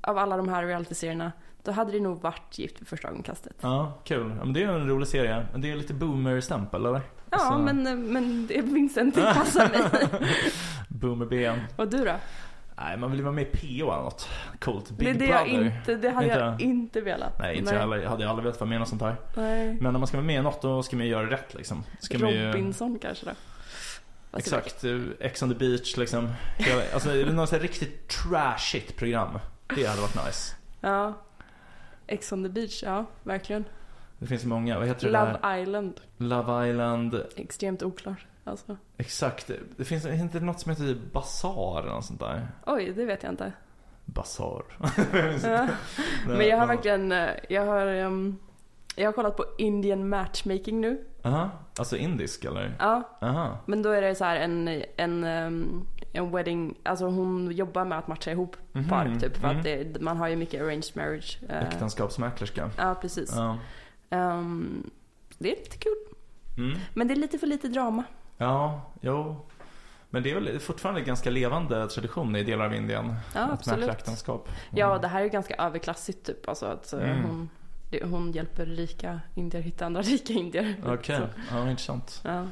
[0.02, 1.32] av alla de här realityserierna
[1.64, 3.54] då hade det nog varit Gift vid första ögonkastet.
[3.62, 4.34] ja, kul.
[4.38, 5.46] Ja, men det är en rolig serie.
[5.52, 7.02] Men det är lite boomer-stämpel eller?
[7.30, 10.08] Ja Alltså, men, men det Vincent det passar mig.
[10.90, 11.60] Boomer-ben.
[11.76, 12.14] Och du då?
[12.82, 14.30] Nej, man vill ju vara med i PO eller något.
[14.60, 14.92] Coolt.
[14.92, 15.34] Big det det Brother.
[15.34, 16.64] jag inte, det hade jag Inte?
[16.64, 17.40] inte velat.
[17.40, 17.98] Nej, inte jag heller.
[17.98, 19.16] Jag hade aldrig velat vara med i något sånt här.
[19.36, 19.78] Nej.
[19.82, 21.84] Men om man ska vara med i något då ska man ju göra rätt liksom.
[22.00, 22.48] Ska man ju...
[22.48, 23.32] Robinson kanske då?
[24.32, 24.84] Vad Exakt,
[25.20, 26.30] Ex on the beach liksom.
[26.94, 29.40] Alltså är det något riktigt trashigt program?
[29.76, 30.56] Det hade varit nice.
[30.82, 31.14] Ja.
[32.08, 33.66] Ex on the beach, ja verkligen.
[34.20, 35.40] Det finns många, vad heter det där?
[35.42, 37.24] Love Island, Love Island.
[37.36, 38.26] extremt oklart.
[38.44, 38.78] Alltså.
[38.98, 39.52] Exakt.
[39.78, 42.48] Det finns inte något som heter Bazaar eller något sånt där.
[42.66, 43.54] Oj, det vet jag inte.
[44.06, 44.64] Bazaar.
[45.44, 45.68] Ja.
[46.28, 48.38] Men jag har verkligen, eh, jag har, ehm,
[48.96, 51.06] jag har kollat på Indian matchmaking nu.
[51.24, 52.76] Aha, alltså indisk eller?
[52.80, 53.58] Ja, Aha.
[53.66, 57.98] men då är det så här en, en, ehm, en wedding, alltså hon jobbar med
[57.98, 59.38] att matcha ihop Mhm, par typ.
[59.38, 59.58] För mhm.
[59.58, 61.40] att det, man har ju mycket arranged marriage.
[61.50, 62.72] eh, Äktenskapsmäklerska.
[62.78, 63.34] Ja, precis.
[63.36, 63.58] Ja.
[64.10, 64.90] Ehm,
[65.38, 65.96] det är lite kul.
[66.58, 66.78] Mm.
[66.94, 68.04] Men det är lite för lite drama.
[68.42, 69.46] Ja, jo.
[70.10, 73.16] Men det är väl fortfarande ganska levande tradition i delar av Indien.
[73.36, 73.90] Ja, att absolut.
[73.90, 74.50] äktenskap.
[74.72, 76.50] Ja, det här är ganska överklassigt typ.
[76.50, 77.24] Alltså att eh, Mm.
[77.26, 77.50] hon,
[77.90, 80.76] det, hon hjälper rika indier hitta andra rika indier.
[80.86, 81.24] Okej, Så,
[81.56, 82.22] ja intressant.
[82.26, 82.46] Ja,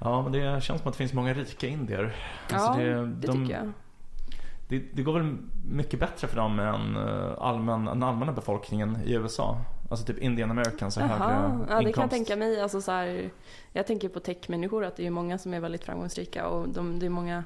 [0.00, 2.16] Ja, men det känns som att det finns många rika indier.
[2.50, 3.72] ja Alltså det, de- tycker jag.
[4.68, 5.36] Det, det går väl
[5.70, 9.56] mycket bättre för dem än eh, allmän, den allmänna befolkningen i USA.
[9.88, 12.10] Alltså typ Indian Americans har högre ja det kan jag inkomst.
[12.10, 12.60] tänka mig.
[12.60, 13.30] Alltså, så här,
[13.72, 17.06] jag tänker på tech-människor, att det är många som är väldigt framgångsrika och de, det
[17.06, 17.44] är många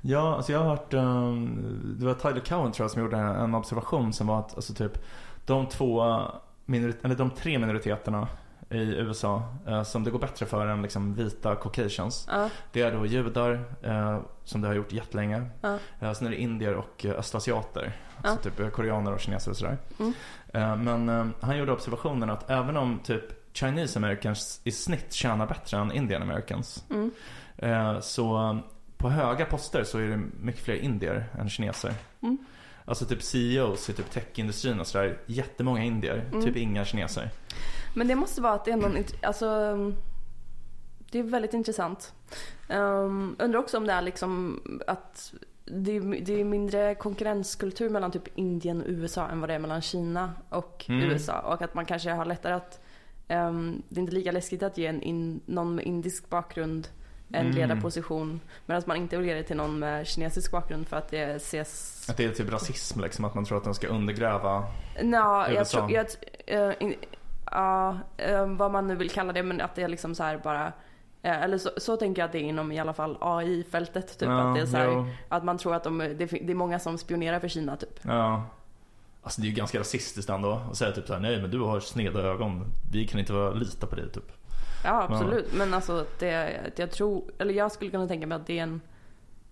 [0.00, 3.54] Ja, alltså jag har hört, um, det var Tyler Cowen tror jag som gjorde en
[3.54, 4.98] observation som var att alltså typ
[5.46, 6.02] de två
[6.66, 8.28] minorit- eller de tre minoriteterna
[8.70, 12.28] i USA eh, som det går bättre för än liksom vita caucasians.
[12.30, 15.42] Ja, Det är då judar, eh, som det har gjort jättelänge.
[15.60, 17.92] ja, Eh, sen är det indier och östasiater.
[18.22, 19.78] Alltså typ koreaner och kineser och sådär.
[19.98, 20.84] Mm.
[20.84, 23.24] Men han gjorde observationen att även om typ
[23.56, 26.84] Chinese Americans i snitt tjänar bättre än Indian Americans.
[26.90, 27.10] mm,
[28.02, 28.58] så
[28.96, 31.92] på höga poster så är det mycket fler indier än kineser.
[32.22, 32.38] Mm.
[32.84, 35.18] Alltså typ CEOs i typ techindustrin och sådär.
[35.26, 36.44] Jättemånga indier, Mm.
[36.44, 37.30] typ inga kineser.
[37.96, 39.76] Men det måste vara att det är någon, alltså
[41.10, 42.12] det är väldigt intressant.
[42.68, 45.34] Um, undrar också om det är liksom att
[45.64, 49.58] det är, det är mindre konkurrenskultur mellan typ Indien och USA än vad det är
[49.58, 51.02] mellan Kina och Mm.
[51.10, 51.40] USA.
[51.40, 52.80] Och att man kanske har lättare att,
[53.28, 56.88] ehm, det är inte lika läskigt att ge en in, någon med indisk bakgrund
[57.32, 57.56] en Mm.
[57.56, 58.40] ledarposition.
[58.66, 62.06] Medan man inte vill ge det till någon med kinesisk bakgrund för att det ses
[62.10, 64.64] Att det är typ rasism liksom, att man tror att den ska undergräva.
[65.00, 65.78] Jag USA.
[65.78, 66.06] tror, jag,
[66.46, 66.94] eh, in,
[67.50, 70.38] ja, eh, vad man nu vill kalla det, men att det är liksom så här
[70.38, 70.66] bara
[71.22, 74.18] eh, eller så, så tänker jag att det är inom i alla fall AI-fältet.
[74.18, 76.54] Typ, Ja, att, det är så här, att man tror att de, det, det är
[76.54, 78.00] många som spionerar för Kina typ.
[78.02, 78.42] Ja.
[79.22, 81.80] Alltså det är ju ganska rasistiskt ändå att säga typ såhär, nej men du har
[81.80, 82.64] sneda ögon.
[82.92, 84.32] Vi kan inte vara, lita på dig typ.
[84.84, 88.58] Ja absolut, men alltså det, jag tror, eller jag skulle kunna tänka mig att det
[88.58, 88.80] är en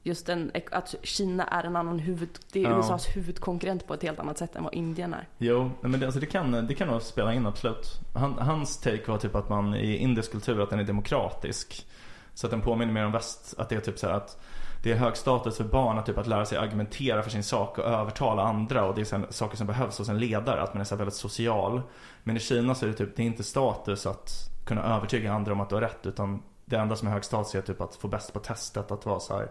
[0.06, 2.78] Just en, att Kina är en annan huvud, det är Ja.
[2.78, 5.28] USAs huvudkonkurrent på ett helt annat sätt än vad Indien är.
[5.38, 8.00] Jo, men det, alltså det, kan, det kan nog spela in absolut.
[8.14, 11.86] Han, hans take var typ att man i indisk kultur, att den är demokratisk.
[12.34, 14.40] Så att den påminner mer om väst, att det är typ så att
[14.82, 17.78] det är hög status för barn att, typ att lära sig argumentera för sin sak
[17.78, 20.80] och övertala andra och det är sen, saker som behövs hos en ledare, att man
[20.80, 21.82] är så väldigt social.
[22.22, 25.52] Men i Kina så är det typ, det är inte status att kunna övertyga andra
[25.52, 27.94] om att du har rätt utan det enda som är hög status är typ att
[27.96, 29.50] få bäst på testet, att vara så här,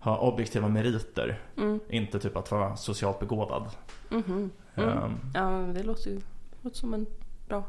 [0.00, 1.40] ha objektiva meriter.
[1.56, 1.80] Mm.
[1.88, 3.70] Inte typ att vara socialt begåvad.
[4.08, 4.50] Mhm.
[4.74, 4.90] Mm.
[4.90, 6.20] Ehm, Ja, det låter ju
[6.62, 7.06] låter som en
[7.48, 7.64] bra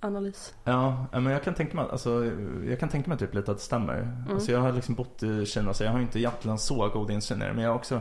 [0.00, 0.54] analys.
[0.64, 2.32] Ja, men jag kan tänka mig, alltså,
[2.68, 4.24] jag kan tänka mig typ lite att det stämmer.
[4.30, 7.42] Alltså jag har liksom bott i Kina så jag har inte egentligen så god insyn
[7.42, 7.52] i det.
[7.52, 8.00] Men jag har också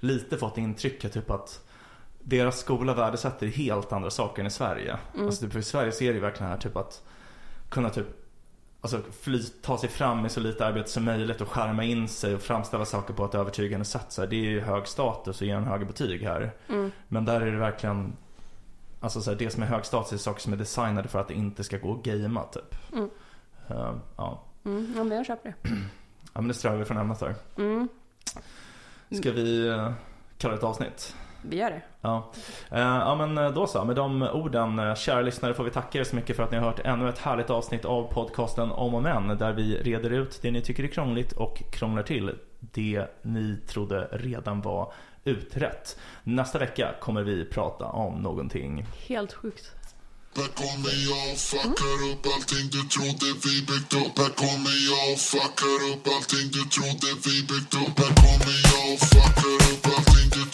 [0.00, 1.64] lite fått intrycket typ att
[2.22, 4.98] deras skola värdesätter helt andra saker än i Sverige.
[5.18, 7.02] Alltså typ, för i Sverige så är det ju verkligen här typ att
[7.68, 8.06] kunna typ
[8.84, 12.34] Alltså fly, ta sig fram med så lite arbete som möjligt och skärma in sig
[12.34, 14.06] och framställa saker på ett övertygande sätt.
[14.08, 16.52] Så här, det är ju hög status och ge en högre betyg här.
[16.68, 16.90] Mm.
[17.08, 18.16] Men där är det verkligen
[19.00, 21.28] Alltså så här, det som är hög status är saker som är designade för att
[21.28, 22.92] det inte ska gå att gamea typ.
[22.92, 23.10] Mm.
[23.68, 24.42] Eh, ja.
[24.64, 25.70] Mm, ja, men jag köper det.
[26.34, 27.34] Ja men det strövar vi från ämnet där.
[27.56, 27.88] Mm,
[29.10, 29.92] Ska vi eh,
[30.38, 31.16] kalla det ett avsnitt?
[31.48, 31.82] Vi gör det.
[32.00, 32.32] Ja.
[32.70, 35.98] Eh, ja men eh, då så, med de orden eh, kära lyssnare får vi tacka
[35.98, 38.94] er så mycket för att ni har hört ännu ett härligt avsnitt av podcasten Om
[38.94, 43.06] och Men där vi reder ut det ni tycker är krångligt och krånglar till det
[43.22, 44.92] ni trodde redan var
[45.24, 45.98] utrett.
[46.22, 49.74] Nästa vecka kommer vi prata om någonting Helt sjukt.
[50.36, 55.12] Här kommer jag och fuckar upp allting du trodde vi byggt upp Här kommer jag
[55.12, 59.86] och fuckar upp allting du trodde vi byggt upp Här kommer jag och fuckar upp
[59.96, 60.53] allting du